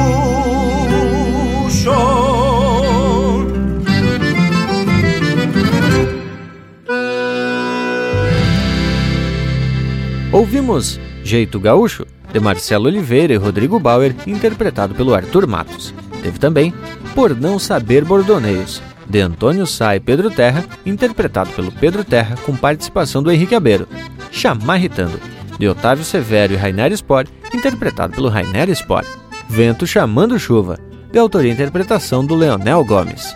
[10.54, 15.92] Ouvimos Jeito Gaúcho, de Marcelo Oliveira e Rodrigo Bauer, interpretado pelo Arthur Matos.
[16.22, 16.72] Teve também
[17.12, 22.54] Por Não Saber Bordoneios, de Antônio Sá e Pedro Terra, interpretado pelo Pedro Terra com
[22.54, 23.88] participação do Henrique Abeiro.
[24.30, 25.18] Chamarritando,
[25.58, 29.04] de Otávio Severo e Rainer Spor, interpretado pelo Rainer Spor.
[29.48, 30.78] Vento Chamando Chuva,
[31.10, 33.34] de autoria e interpretação do Leonel Gomes.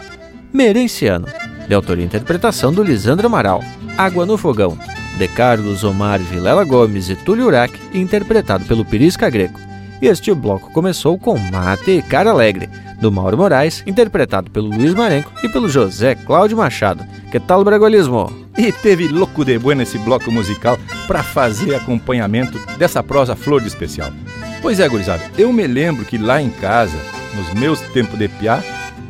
[0.53, 1.27] Merenciano,
[1.67, 3.61] de autoria e interpretação do Lisandro Amaral.
[3.97, 4.79] Água no Fogão,
[5.17, 9.59] de Carlos Omar Vilela Gomes e Túlio Urac, interpretado pelo Pirisca Greco.
[10.01, 12.69] E este bloco começou com Mate e Cara Alegre,
[13.01, 17.05] do Mauro Moraes, interpretado pelo Luiz Marenco e pelo José Cláudio Machado.
[17.31, 18.33] Que tal, Bragualismo?
[18.57, 23.69] E teve louco de bueno esse bloco musical para fazer acompanhamento dessa prosa flor de
[23.69, 24.13] especial.
[24.61, 26.99] Pois é, gurizada, eu me lembro que lá em casa,
[27.37, 28.63] nos meus tempos de piá,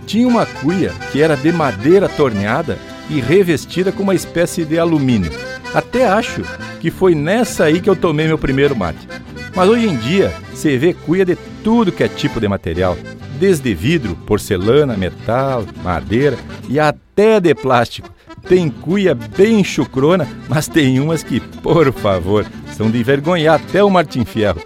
[0.07, 2.79] tinha uma cuia que era de madeira torneada
[3.11, 5.33] e revestida com uma espécie de alumínio.
[5.74, 6.43] Até acho
[6.81, 9.07] que foi nessa aí que eu tomei meu primeiro mate.
[9.55, 12.97] Mas hoje em dia, você vê cuia de tudo que é tipo de material,
[13.39, 16.36] desde vidro, porcelana, metal, madeira
[16.69, 18.09] e até de plástico.
[18.49, 22.47] Tem cuia bem chucrona, mas tem umas que, por favor,
[22.77, 24.62] são de envergonhar até o Martim Fierro.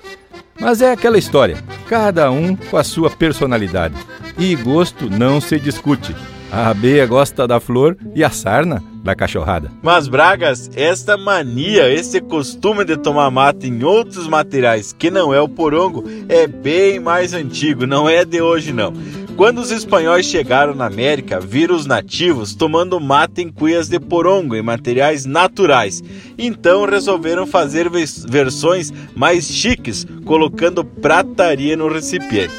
[0.60, 1.56] Mas é aquela história,
[1.88, 3.94] cada um com a sua personalidade.
[4.38, 6.14] E gosto não se discute.
[6.50, 9.70] A abelha gosta da flor e a sarna da cachorrada.
[9.82, 15.40] Mas, Bragas, esta mania, esse costume de tomar mate em outros materiais que não é
[15.40, 18.92] o porongo, é bem mais antigo, não é de hoje não.
[19.36, 24.54] Quando os espanhóis chegaram na América, viram os nativos tomando mate em cuias de porongo,
[24.54, 26.02] em materiais naturais.
[26.36, 32.54] Então resolveram fazer versões mais chiques, colocando prataria no recipiente.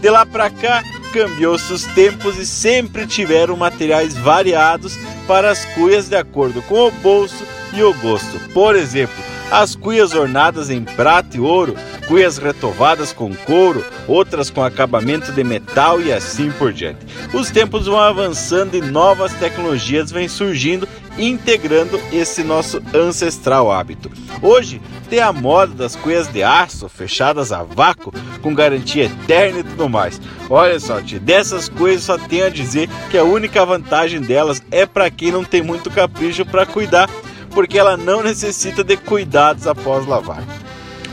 [0.00, 0.82] De lá para cá,
[1.12, 6.90] cambiou-se os tempos e sempre tiveram materiais variados para as cuias de acordo com o
[6.90, 8.38] bolso e o gosto.
[8.52, 11.76] Por exemplo, as cuias ornadas em prata e ouro,
[12.08, 17.04] cuias retovadas com couro, outras com acabamento de metal e assim por diante.
[17.34, 20.88] Os tempos vão avançando e novas tecnologias vêm surgindo,
[21.18, 24.10] integrando esse nosso ancestral hábito.
[24.40, 24.80] Hoje
[25.10, 28.10] tem a moda das cuias de aço fechadas a vácuo,
[28.40, 30.18] com garantia eterna e tudo mais.
[30.48, 34.86] Olha só, tia, dessas coisas só tenho a dizer que a única vantagem delas é
[34.86, 37.06] para quem não tem muito capricho para cuidar
[37.52, 40.44] porque ela não necessita de cuidados após lavar.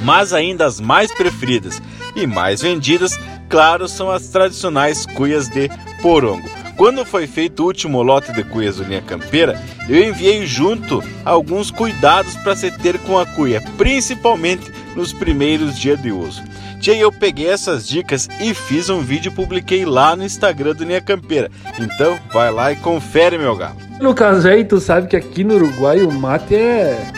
[0.02, 1.82] Mas ainda as mais preferidas
[2.16, 5.70] e mais vendidas, claro, são as tradicionais cuias de
[6.02, 6.50] porongo.
[6.78, 11.70] Quando foi feito o último lote de cuias do Linha Campeira, eu enviei junto alguns
[11.70, 16.42] cuidados para se ter com a cuia, principalmente nos primeiros dias de uso.
[16.80, 20.86] Tia, eu peguei essas dicas e fiz um vídeo e publiquei lá no Instagram do
[20.86, 21.52] Linha Campeira.
[21.78, 23.89] Então, vai lá e confere, meu galo.
[24.00, 27.12] No caso aí, tu sabe que aqui no Uruguai o mate é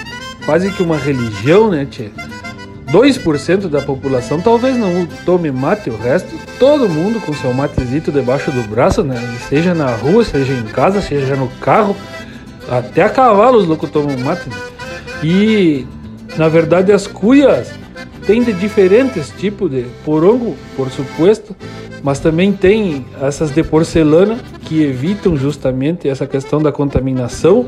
[0.45, 2.11] quase que uma religião, né, tia?
[2.91, 8.51] 2% da população talvez não tome mate, o resto, todo mundo com seu matezito debaixo
[8.51, 9.15] do braço, né?
[9.47, 11.95] Seja na rua, seja em casa, seja no carro,
[12.69, 14.49] até a cavalo os loucos tomam mate.
[14.49, 14.55] Né?
[15.23, 15.87] E,
[16.35, 17.71] na verdade, as cuias
[18.25, 21.55] têm de diferentes tipos de porongo, por supuesto,
[22.03, 24.37] mas também tem essas de porcelana
[24.72, 27.65] que evitam justamente essa questão da contaminação.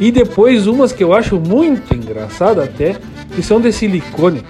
[0.00, 2.96] E depois umas que eu acho muito engraçada até,
[3.32, 4.42] que são de silicone.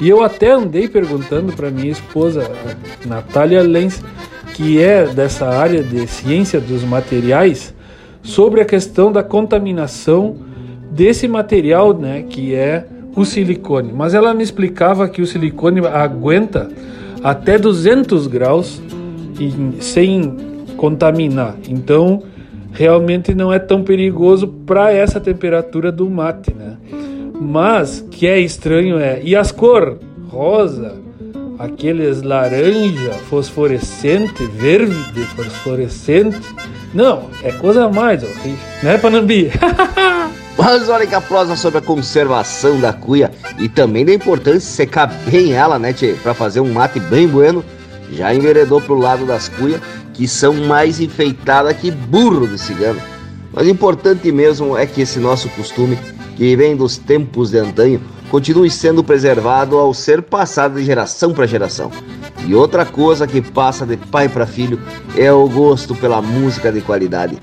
[0.00, 2.48] E eu até andei perguntando para minha esposa,
[3.04, 4.00] Natália Lenz,
[4.54, 7.74] que é dessa área de ciência dos materiais,
[8.22, 10.36] sobre a questão da contaminação
[10.92, 12.86] desse material, né, que é
[13.16, 13.92] o silicone.
[13.92, 16.70] Mas ela me explicava que o silicone aguenta
[17.20, 18.80] até 200 graus
[19.40, 20.51] e, sem
[20.82, 21.54] contaminar.
[21.68, 22.24] Então,
[22.72, 26.76] realmente não é tão perigoso para essa temperatura do mate, né?
[27.40, 30.96] Mas que é estranho é e as cor rosa,
[31.56, 36.40] aqueles laranja fosforescente, verde fosforescente.
[36.92, 39.52] Não, é coisa mais horrível, né, Panambi?
[40.58, 44.64] Mas olha que a prosa sobre a conservação da cuia e também da importância de
[44.64, 45.94] secar bem ela, né?
[46.24, 47.64] Pra fazer um mate bem bueno,
[48.12, 49.80] já enveredou pro lado das cuias,
[50.12, 53.00] que são mais enfeitadas que burro de cigano.
[53.52, 55.98] Mas importante mesmo é que esse nosso costume,
[56.36, 61.46] que vem dos tempos de antanho, continue sendo preservado ao ser passado de geração para
[61.46, 61.90] geração.
[62.46, 64.80] E outra coisa que passa de pai para filho
[65.16, 67.38] é o gosto pela música de qualidade.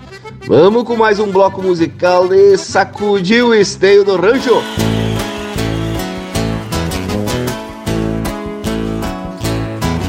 [0.47, 4.63] Vamos com mais um bloco musical de Sacudir o Esteio do Rancho.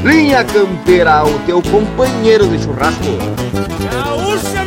[0.02, 3.04] Linha Campeira, o teu companheiro de churrasco.
[3.92, 4.59] Gaúcha,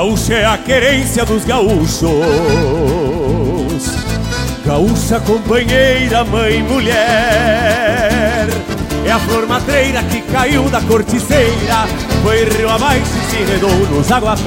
[0.00, 2.00] Gaúcha é a querência dos gaúchos.
[4.64, 6.96] Gaúcha companheira, mãe, mulher.
[9.04, 11.86] É a flor matreira que caiu da corticeira.
[12.22, 14.46] Foi rio abaixo e se redou nos aguapés.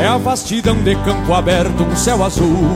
[0.00, 2.74] É a vastidão de campo aberto, um céu azul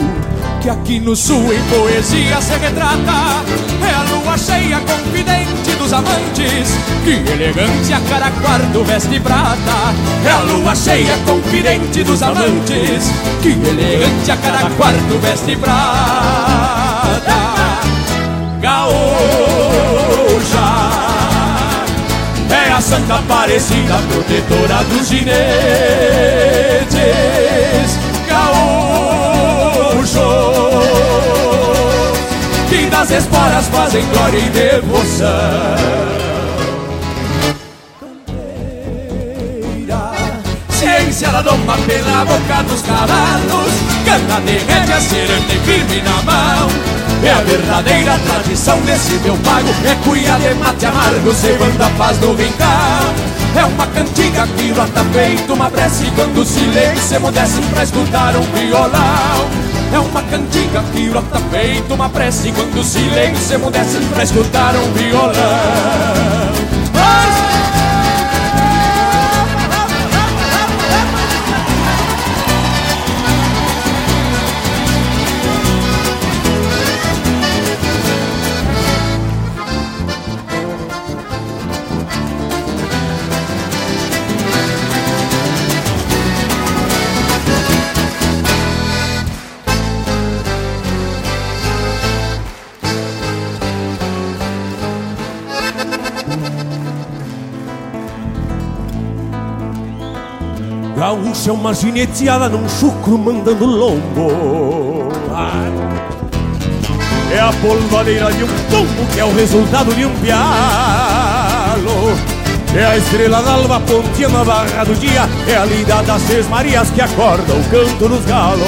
[0.63, 3.43] que aqui no sul em poesia se retrata.
[3.83, 9.93] É a lua cheia confidente dos amantes Que elegante a cada quarto veste prata.
[10.25, 13.11] É a lua cheia confidente dos amantes
[13.43, 15.83] Que elegante a cada quarto veste prata.
[18.61, 19.03] Gaúcha
[22.51, 25.33] É a Santa Aparecida protetora dos ginetes
[28.25, 28.33] que
[33.03, 35.27] as esporas fazem glória e devoção.
[40.71, 43.73] Ciência da doma pela boca dos cavalos,
[44.05, 46.69] canta de rédea, serente firme na mão.
[47.25, 52.19] É a verdadeira tradição desse meu pago, é cuia de mate amargo, sem a paz
[52.19, 53.33] do rincão.
[53.57, 58.41] É uma cantiga que brota feito uma prece Quando o silêncio emudece pra escutar um
[58.41, 62.51] violão é uma cantiga que brota feito uma prece.
[62.53, 66.52] Quando o silêncio emudece pra escutar um violão
[101.43, 105.09] Gaúcha é uma gineteada num chucro mandando lombo.
[107.33, 110.37] É a polvadeira de um tombo que é o resultado de um pialo.
[112.77, 115.29] É a estrela d'alva ponteando a barra do dia.
[115.49, 118.63] É a lida das seis marias que acorda o canto dos galos.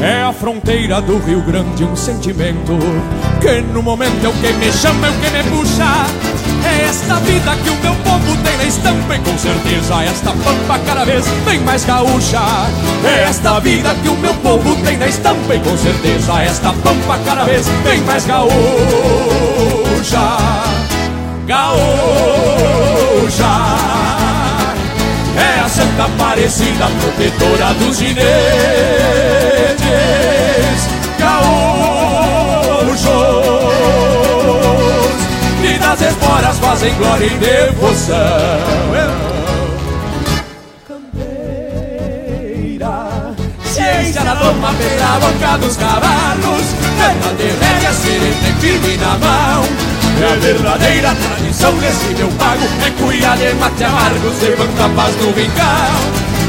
[0.00, 2.78] É a fronteira do Rio Grande um sentimento
[3.40, 5.84] Que no momento é o que me chama, é o que me puxa.
[6.20, 6.23] É
[6.84, 11.04] esta vida que o meu povo tem na estampa E com certeza esta pampa cada
[11.04, 12.40] vez vem mais gaúcha.
[13.04, 17.18] É esta vida que o meu povo tem na estampa E com certeza esta pampa
[17.24, 18.54] cada vez vem mais gaúcha.
[21.46, 21.74] Gaúcha.
[25.36, 28.24] É a Santa Aparecida, protetora dos ginetes.
[31.18, 31.53] Gaúchos.
[35.94, 38.16] Das esporas fazem glória e devoção.
[40.88, 42.02] Campeira,
[43.64, 46.66] ciência na doma pela boca dos cavalos,
[46.98, 49.62] cana de rédea, serena firme na mão.
[50.20, 55.16] É a verdadeira tradição desse meu pago É cuidar de mate amargo, levanta a paz
[55.16, 55.92] no rincão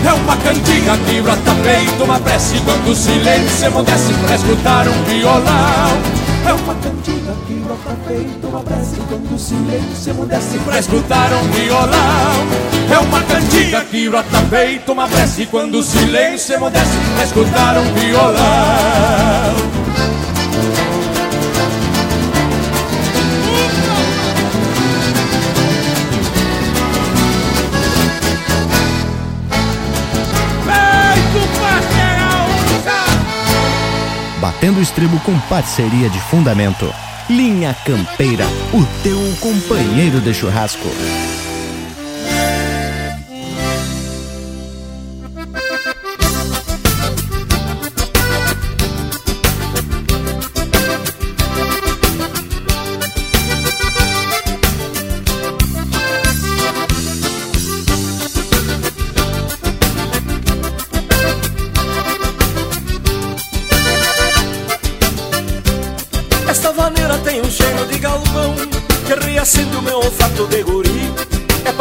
[0.06, 5.04] É uma cantiga que brota peito, uma prece Quando o silêncio emudece pra escutar um
[5.06, 11.34] violão É uma cantiga que brota peito, uma prece Quando o silêncio emudece pra escutar
[11.34, 12.48] um violão.
[12.92, 17.94] É uma cantiga que brota peito, uma prece Quando o silêncio emudece pra escutar um
[17.94, 19.85] violão
[34.46, 36.94] batendo o estribo com parceria de fundamento.
[37.28, 40.88] Linha Campeira, o teu companheiro de churrasco.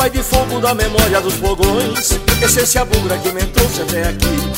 [0.05, 2.21] É pai de fogo da memória dos fogões.
[2.43, 4.53] Essência bugra que me trouxe até aqui.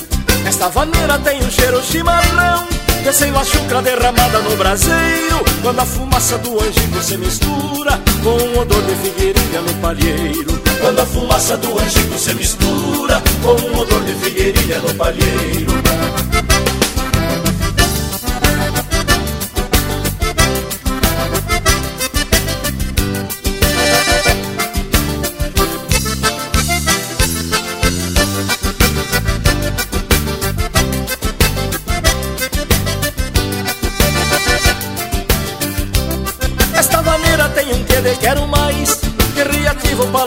[0.44, 2.66] Esta vaneira tem um cheiro chimarrão
[3.12, 8.58] sei lá chucra derramada no braseiro Quando a fumaça do angico se mistura Com o
[8.58, 10.60] odor de figueirinha no palheiro.
[10.80, 15.72] Quando a fumaça do angico se mistura Com o odor de figueirinha no palheiro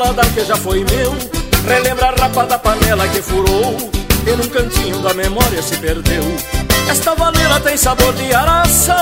[0.10, 1.16] o paladar que já foi meu.
[1.68, 3.78] Relembra a rapa da panela que furou.
[4.26, 6.24] E num cantinho da memória se perdeu.
[6.90, 8.96] Esta maneira tem sabor de araça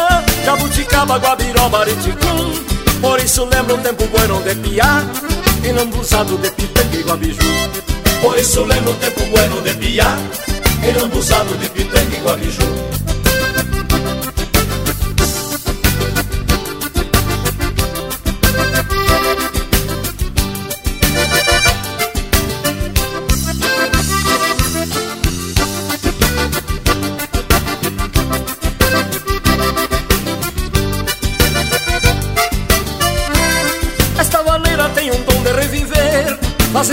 [0.44, 2.54] Jabuticaba, guabiroba, ariticum.
[3.02, 5.04] Por isso lembra um tempo bueno de piá
[5.64, 7.40] E num busado de pitanga e guabiju.
[8.22, 10.18] Por isso lembra um tempo bueno de piá
[10.84, 12.97] E num busado de pitanga e guabiju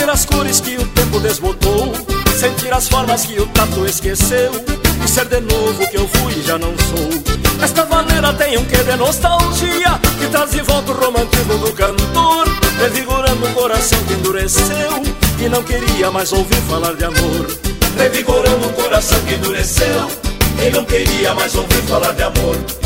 [0.05, 1.95] Fazer as cores que tempo desbotou
[2.39, 4.53] Sentir as formas que o tato esqueceu
[5.03, 7.63] E ser de novo que eu fui e já não sou.
[7.63, 12.47] Esta maneira tem um quê de nostalgia Que traz de volta o romantismo do cantor
[12.79, 15.03] Revigorando o coração que endureceu
[15.43, 17.59] E não queria mais ouvir falar de amor.
[17.97, 20.11] Revigorando o coração que endureceu
[20.67, 22.84] E não queria mais ouvir falar de amor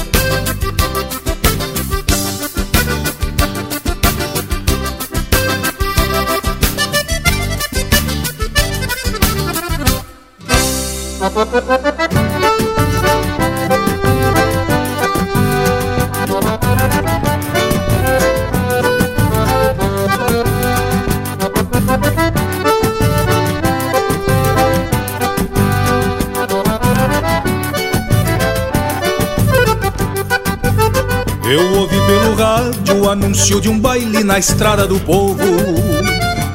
[31.44, 35.36] Eu ouvi pelo rádio o anúncio de um baile na estrada do povo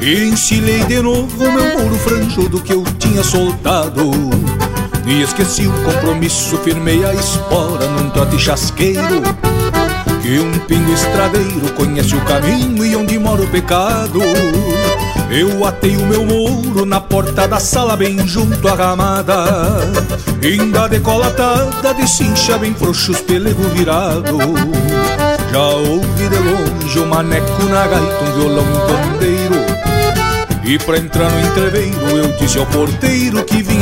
[0.02, 4.10] E encilhei de novo meu muro franjudo que eu tinha soltado
[5.05, 9.21] E esqueci o compromisso, firmei a espora num trote chasqueiro.
[10.21, 14.19] Que um pingo estradeiro conhece o caminho e onde mora o pecado.
[15.30, 19.45] Eu atei o meu mouro na porta da sala bem junto à ramada.
[20.43, 24.38] Ainda decolatada de cincha bem frouxos pelego virado.
[25.51, 29.55] Já ouvi de longe o maneco na gaita, um violão bandeiro
[30.63, 33.61] E pra entrar no entreveiro eu disse ao porteiro que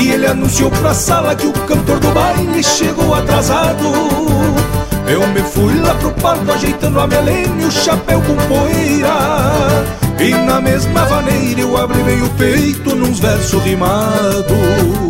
[0.00, 3.84] E ele anunciou pra sala que o cantor do baile chegou atrasado.
[5.06, 9.12] Eu me fui lá pro palco ajeitando a melena e o chapéu com poeira.
[10.18, 15.09] E na mesma vaneira eu abri bem o peito nos versos rimados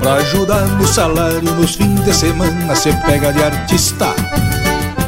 [0.00, 4.14] Pra ajudar no salário nos fins de semana Cê pega de artista.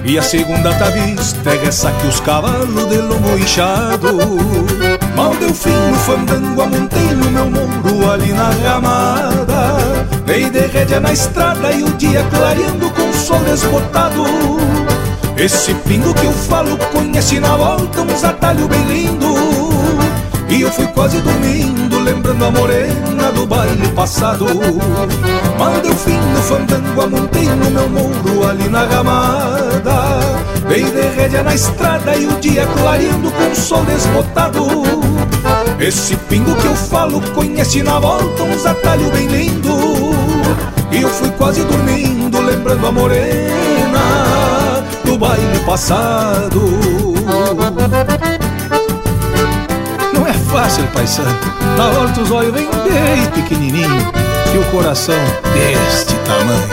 [0.05, 4.19] E a segunda tá vista é ressaque os cavalos de lombo inchado.
[5.17, 9.77] Mal deu fim no fandango, amontei no meu muro ali na ramada.
[10.27, 14.25] Dei de rédea na estrada e o dia clareando com o sol desbotado.
[15.37, 19.35] Esse pingo que eu falo conhece na volta uns atalhos bem lindo.
[20.49, 23.12] E eu fui quase dormindo lembrando a morena
[23.43, 24.47] do baile passado.
[25.59, 30.21] Mal deu fim no fandango, amontei no meu muro ali na ramada.
[30.69, 34.83] Dei de rédea na estrada e o dia clareando com o sol desbotado.
[35.81, 39.77] Esse pingo que eu falo conhece na volta uns atalhos bem lindo.
[40.93, 44.01] E eu fui quase dormindo lembrando a morena
[45.05, 46.63] do baile passado.
[50.53, 51.31] Fácil, paisano.
[51.79, 54.13] Na hora os olhos vem bem pequenininho
[54.55, 55.17] e o coração
[55.55, 56.69] deste tamanho.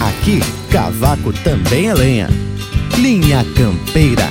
[0.00, 2.28] Aqui, cavaco também é lenha.
[2.98, 4.28] Linha Campeira.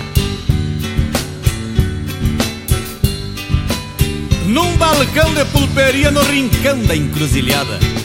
[4.46, 7.97] Num balcão de pulperia no rincão da encruzilhada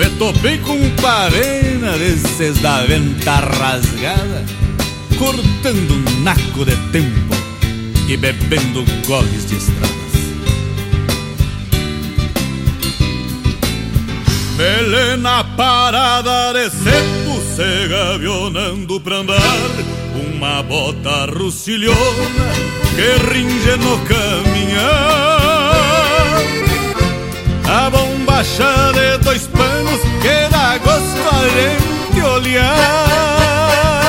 [0.00, 4.46] Me topei com um parena desses da venta rasgada
[5.18, 7.36] Cortando um naco de tempo
[8.08, 9.90] e bebendo goles de estradas.
[14.56, 19.38] Melena parada de cepo se gavionando pra andar
[20.14, 22.54] Uma bota rucilhona
[22.96, 25.30] que ringe no caminhar
[30.22, 31.50] que da gusto al
[32.36, 33.99] oliar.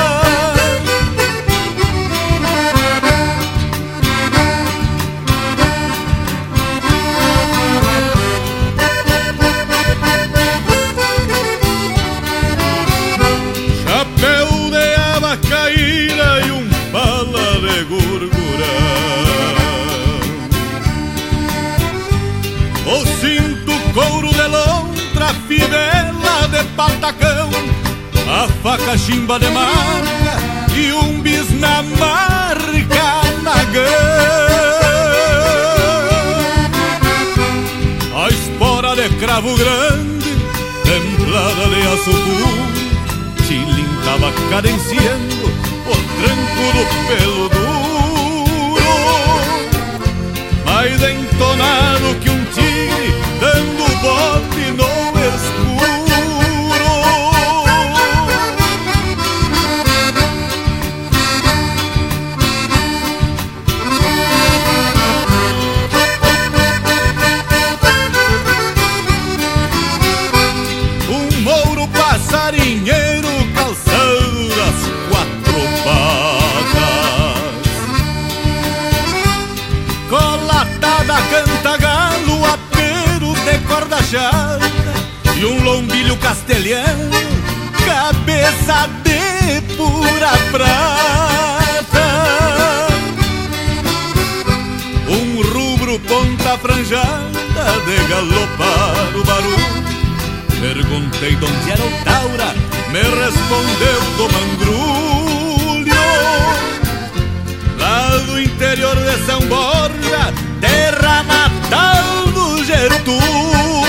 [26.76, 27.50] Patacão,
[28.28, 30.36] a faca chimba de marca
[30.74, 33.82] e um bis na marca nagão.
[38.14, 40.36] A espora de cravo grande,
[40.84, 42.72] templada de açucum,
[43.46, 45.46] Chilin tava cadenciando
[45.86, 47.72] o tranco do pelo duro
[50.64, 52.31] Mais entonado que
[84.14, 87.10] E um lombilho castelhano,
[87.86, 92.08] cabeça de pura prata
[95.08, 97.22] Um rubro ponta franjada
[97.86, 99.82] de galopar o barulho
[100.60, 102.54] Perguntei de onde era o Taura,
[102.92, 105.92] me respondeu do Mangrulho.
[107.80, 113.81] Lá do interior de São Borja, terra natal do Getúlio.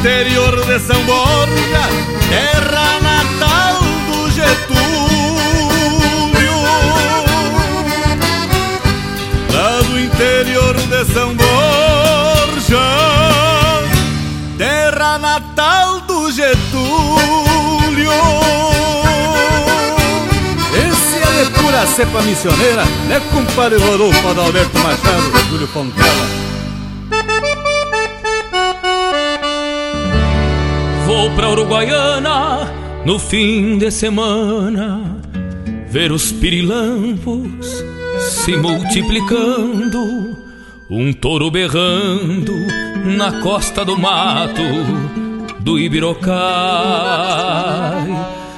[0.00, 1.88] Interior de São Borja,
[2.30, 4.80] terra natal do Getúlio.
[9.52, 12.80] Lá do interior de São Borja,
[14.56, 18.10] terra natal do Getúlio.
[20.72, 26.49] Esse é de pura cepa missioneira, né, compadre Rodolfo Adalberto Machado, Júlio Fontela.
[31.36, 32.72] Pra Uruguaiana
[33.04, 35.16] no fim de semana
[35.88, 37.84] ver os pirilampos
[38.20, 40.36] se multiplicando,
[40.88, 42.52] um touro berrando
[43.16, 44.62] na costa do mato
[45.60, 46.30] do Ibirocai.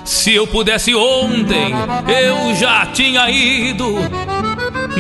[0.05, 1.73] Se eu pudesse ontem,
[2.09, 3.95] eu já tinha ido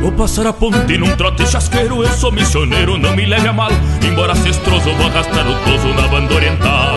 [0.00, 3.70] Vou passar a ponte num trote chasqueiro, eu sou missioneiro, não me leve a mal.
[4.02, 6.96] Embora cestroso, vou arrastar o toso na banda oriental.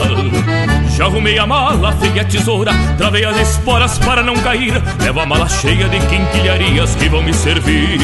[0.95, 4.81] Já arrumei a mala, afiei a tesoura, travei as esporas para não cair.
[5.01, 7.99] Levo a mala cheia de quinquilharias que vão me servir.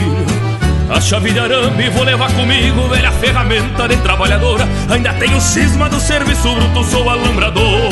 [0.90, 4.68] A chave de arame vou levar comigo, velha ferramenta de trabalhadora.
[4.90, 7.90] Ainda tenho cisma do serviço bruto, sou alambrador.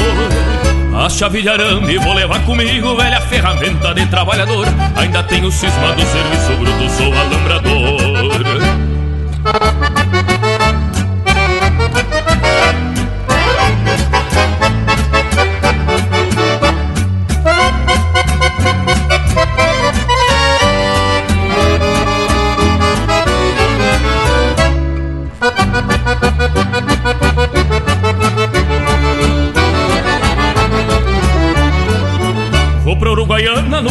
[0.97, 4.73] A chave de arame vou levar comigo, velha ferramenta de trabalhadora.
[4.95, 8.76] Ainda tenho cisma do serviço bruto, sou alambrador.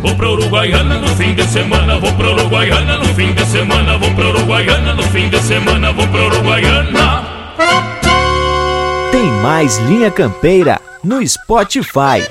[0.00, 4.14] Vou pra Uruguaiana no fim de semana, vou pra Uruguaiana no fim de semana, vou
[4.14, 7.26] pra Uruguaiana no fim de semana, vou pra Uruguaiana.
[9.10, 12.22] Tem mais Linha Campeira no Spotify.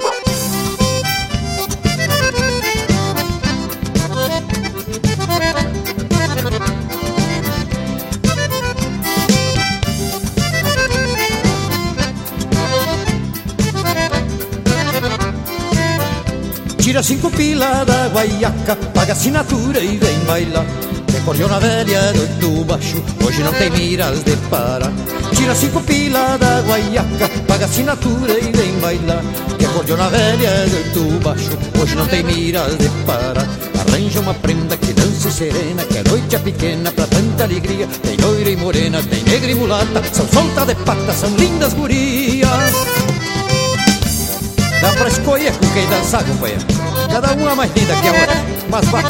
[16.88, 20.66] Tira cinco pila da guaiaca, paga assinatura e vem bailar.
[21.12, 24.94] Recorreu na velha do baixo, hoje não tem miras de parar.
[25.36, 29.22] Tira cinco pila da guaiaca, paga assinatura e vem bailar.
[29.60, 33.46] Recorreu na velha do baixo, hoje não tem miras de parar.
[33.86, 37.86] Arranja uma prenda que dance serena, que a noite é pequena pra tanta alegria.
[38.02, 42.67] Tem loira e morena, tem negra e mulata, são solta de pata, são lindas gurias.
[44.88, 46.64] Dá pra escolher com quem dançar, companheiro.
[47.12, 48.36] Cada uma mais linda que a outra.
[48.70, 49.04] Mas vai.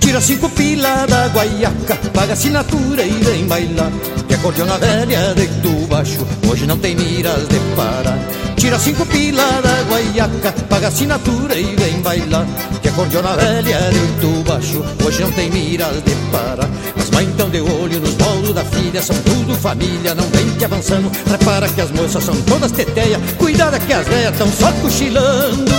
[0.00, 3.92] Tira cinco pila da guaiaca, paga assinatura e vem bailar.
[4.26, 8.35] Que acordeona velha deito baixo, hoje não tem miras de parar.
[8.56, 12.46] Tira cinco pila da guaiaca, paga assinatura e vem bailar.
[12.82, 16.68] Que acordeona velha deito baixo, hoje não tem miras de parar.
[16.98, 20.64] As mães tão de olho nos bolos da filha, são tudo família, não vem que
[20.64, 21.12] avançando.
[21.30, 25.72] Repara que as moças são todas teteia, cuidado que as velhas tão só cochilando.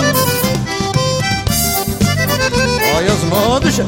[2.96, 3.84] Olha os modos, já.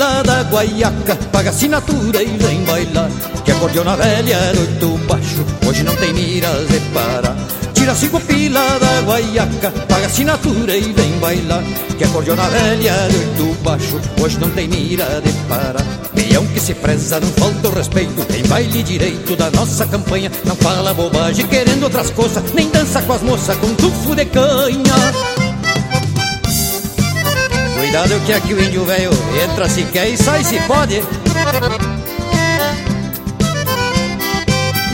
[0.00, 3.10] Da guaiaca, paga assinatura e vem bailar.
[3.44, 7.36] Que acordeona velha é oito baixo, hoje não tem miras de parar.
[7.74, 11.62] Tira cinco pila da guaiaca, paga assinatura e vem bailar.
[11.98, 15.84] Que acordeona velha é oito baixo, hoje não tem mira de parar.
[16.14, 18.24] Peão que se preza, não falta o respeito.
[18.24, 20.32] Tem baile direito da nossa campanha.
[20.46, 25.29] Não fala bobagem querendo outras coisas, nem dança com as moças com tufo de canha.
[27.90, 29.10] Cuidado que aqui o índio velho
[29.42, 31.02] entra se quer e sai se pode.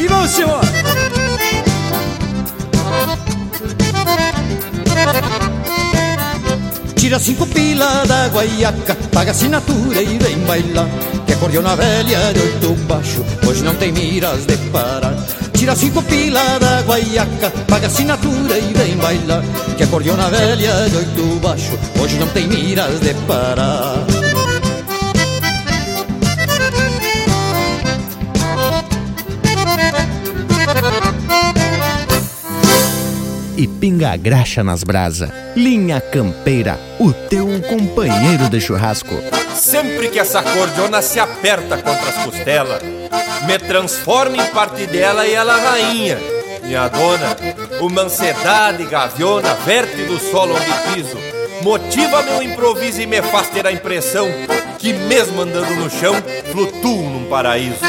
[0.01, 0.67] E vamos embora.
[6.97, 10.89] Tira cinco pila da guaiaca, paga assinatura e vem bailar.
[11.27, 15.15] Que acordeona velha de oito baixo, hoje não tem miras de parar.
[15.57, 19.43] Tira cinco pila da guaiaca, paga assinatura e vem bailar.
[19.77, 24.05] Que acordeona velha de oito baixo, hoje não tem miras de parar.
[33.57, 35.33] E pinga a graxa nas brasa.
[35.57, 39.15] Linha Campeira, o teu companheiro de churrasco.
[39.55, 42.83] Sempre que essa cordiona se aperta contra as costelas,
[43.47, 46.19] me transforma em parte dela e ela rainha.
[46.63, 47.37] Minha dona,
[47.81, 51.17] uma ansiedade gaviona verte do solo onde piso,
[51.63, 54.29] motiva meu improviso e me faz ter a impressão
[54.79, 56.15] que mesmo andando no chão,
[56.51, 57.81] flutuo num paraíso.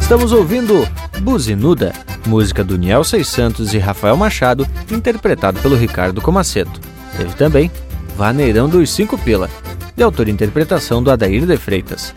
[0.00, 0.88] Estamos ouvindo
[1.20, 1.92] Buzinuda,
[2.26, 6.80] música do Niel Santos e Rafael Machado, interpretado pelo Ricardo Comaceto.
[7.16, 7.70] Teve também
[8.16, 9.50] Vaneirão dos Cinco Pila,
[9.98, 12.14] de autor e interpretação do Adair de Freitas.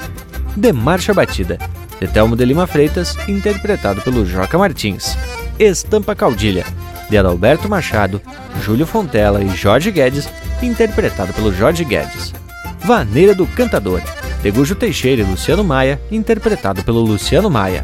[0.56, 1.58] De Marcha Batida,
[2.00, 5.18] de Telmo de Lima Freitas, interpretado pelo Joca Martins.
[5.58, 6.64] Estampa Caudilha,
[7.10, 8.22] de Adalberto Machado,
[8.62, 10.30] Júlio Fontela e Jorge Guedes,
[10.62, 12.32] interpretado pelo Jorge Guedes.
[12.86, 14.00] Vaneira do Cantador,
[14.44, 17.84] de Gujo Teixeira e Luciano Maia, interpretado pelo Luciano Maia.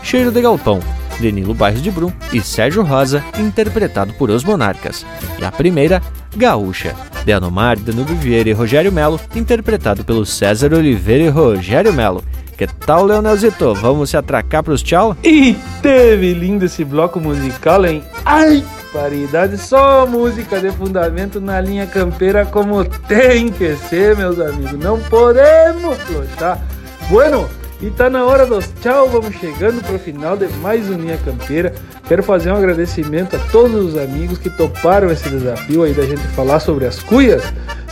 [0.00, 0.78] Cheiro de Galpão,
[1.20, 5.04] de Nilo Bairros de Brum e Sérgio Rosa, interpretado por Os Monarcas.
[5.38, 6.02] E a primeira,
[6.36, 12.22] Gaúcha, de Anomar, Danúbio Vieira e Rogério Melo, interpretado pelo César Oliveira e Rogério Melo.
[12.56, 13.74] Que tal, Leonelzito?
[13.74, 15.16] Vamos se atracar pros tchau?
[15.24, 18.02] E teve lindo esse bloco musical, hein?
[18.24, 24.78] Ai, paridade, só música de fundamento na linha campeira como tem que ser, meus amigos.
[24.78, 26.60] Não podemos flochar.
[27.08, 27.48] Bueno,
[27.84, 31.74] E tá na hora dos tchau, vamos chegando pro final de mais um Linha Campeira.
[32.08, 36.22] Quero fazer um agradecimento a todos os amigos que toparam esse desafio aí da gente
[36.28, 37.44] falar sobre as cuias.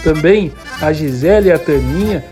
[0.02, 0.50] Também
[0.80, 2.24] a Gisele e a Taninha,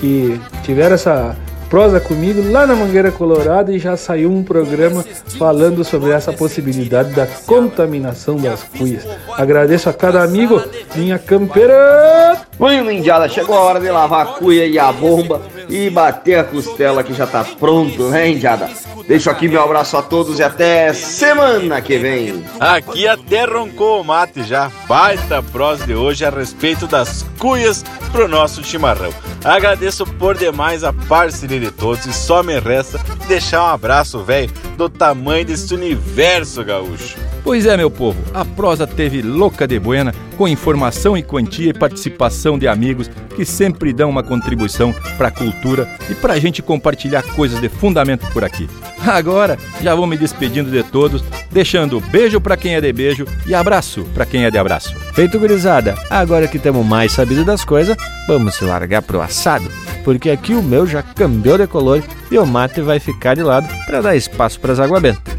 [0.00, 1.36] que tiveram essa
[1.70, 5.04] prosa comigo lá na Mangueira Colorada e já saiu um programa
[5.38, 9.06] falando sobre essa possibilidade da contaminação das cuias.
[9.38, 10.60] Agradeço a cada amigo,
[10.96, 12.40] minha campeira!
[12.58, 16.44] Bueno, Indiada, chegou a hora de lavar a cuia e a bomba e bater a
[16.44, 18.70] costela que já tá pronto, né, Indiada?
[19.06, 22.44] Deixo aqui meu abraço a todos e até semana que vem.
[22.58, 24.70] Aqui até roncou o mate já.
[24.88, 29.12] Baita prosa de hoje a respeito das cuias pro nosso chimarrão.
[29.44, 34.50] Agradeço por demais a parceria de todos e só me resta deixar um abraço, velho,
[34.76, 37.18] do tamanho desse universo gaúcho.
[37.42, 41.74] Pois é, meu povo, a prosa teve louca de buena, com informação e quantia e
[41.74, 46.62] participação de amigos que sempre dão uma contribuição para a cultura e para a gente
[46.62, 48.68] compartilhar coisas de fundamento por aqui.
[49.06, 53.54] Agora, já vou me despedindo de todos, deixando beijo para quem é de beijo e
[53.54, 54.94] abraço para quem é de abraço.
[55.14, 59.70] Feito gurizada, agora que temos mais sabido das coisas, vamos se largar pro assado,
[60.02, 63.68] porque aqui o meu já cambiou de color e o mate vai ficar de lado
[63.86, 65.34] para dar espaço para as aguabentas.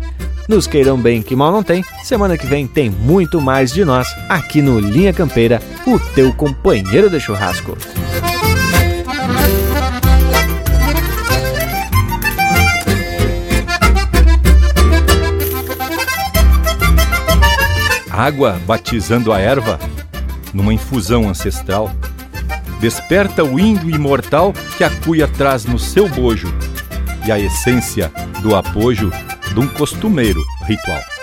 [0.48, 1.84] Nos queiram bem que mal não tem.
[2.04, 7.10] Semana que vem tem muito mais de nós aqui no Linha Campeira, o teu companheiro
[7.10, 7.76] de churrasco.
[18.16, 19.78] Água batizando a erva
[20.54, 21.92] numa infusão ancestral.
[22.80, 26.48] Desperta o índio imortal que a cuia traz no seu bojo
[27.26, 28.10] e a essência
[28.42, 29.12] do apojo
[29.54, 31.15] de um costumeiro ritual.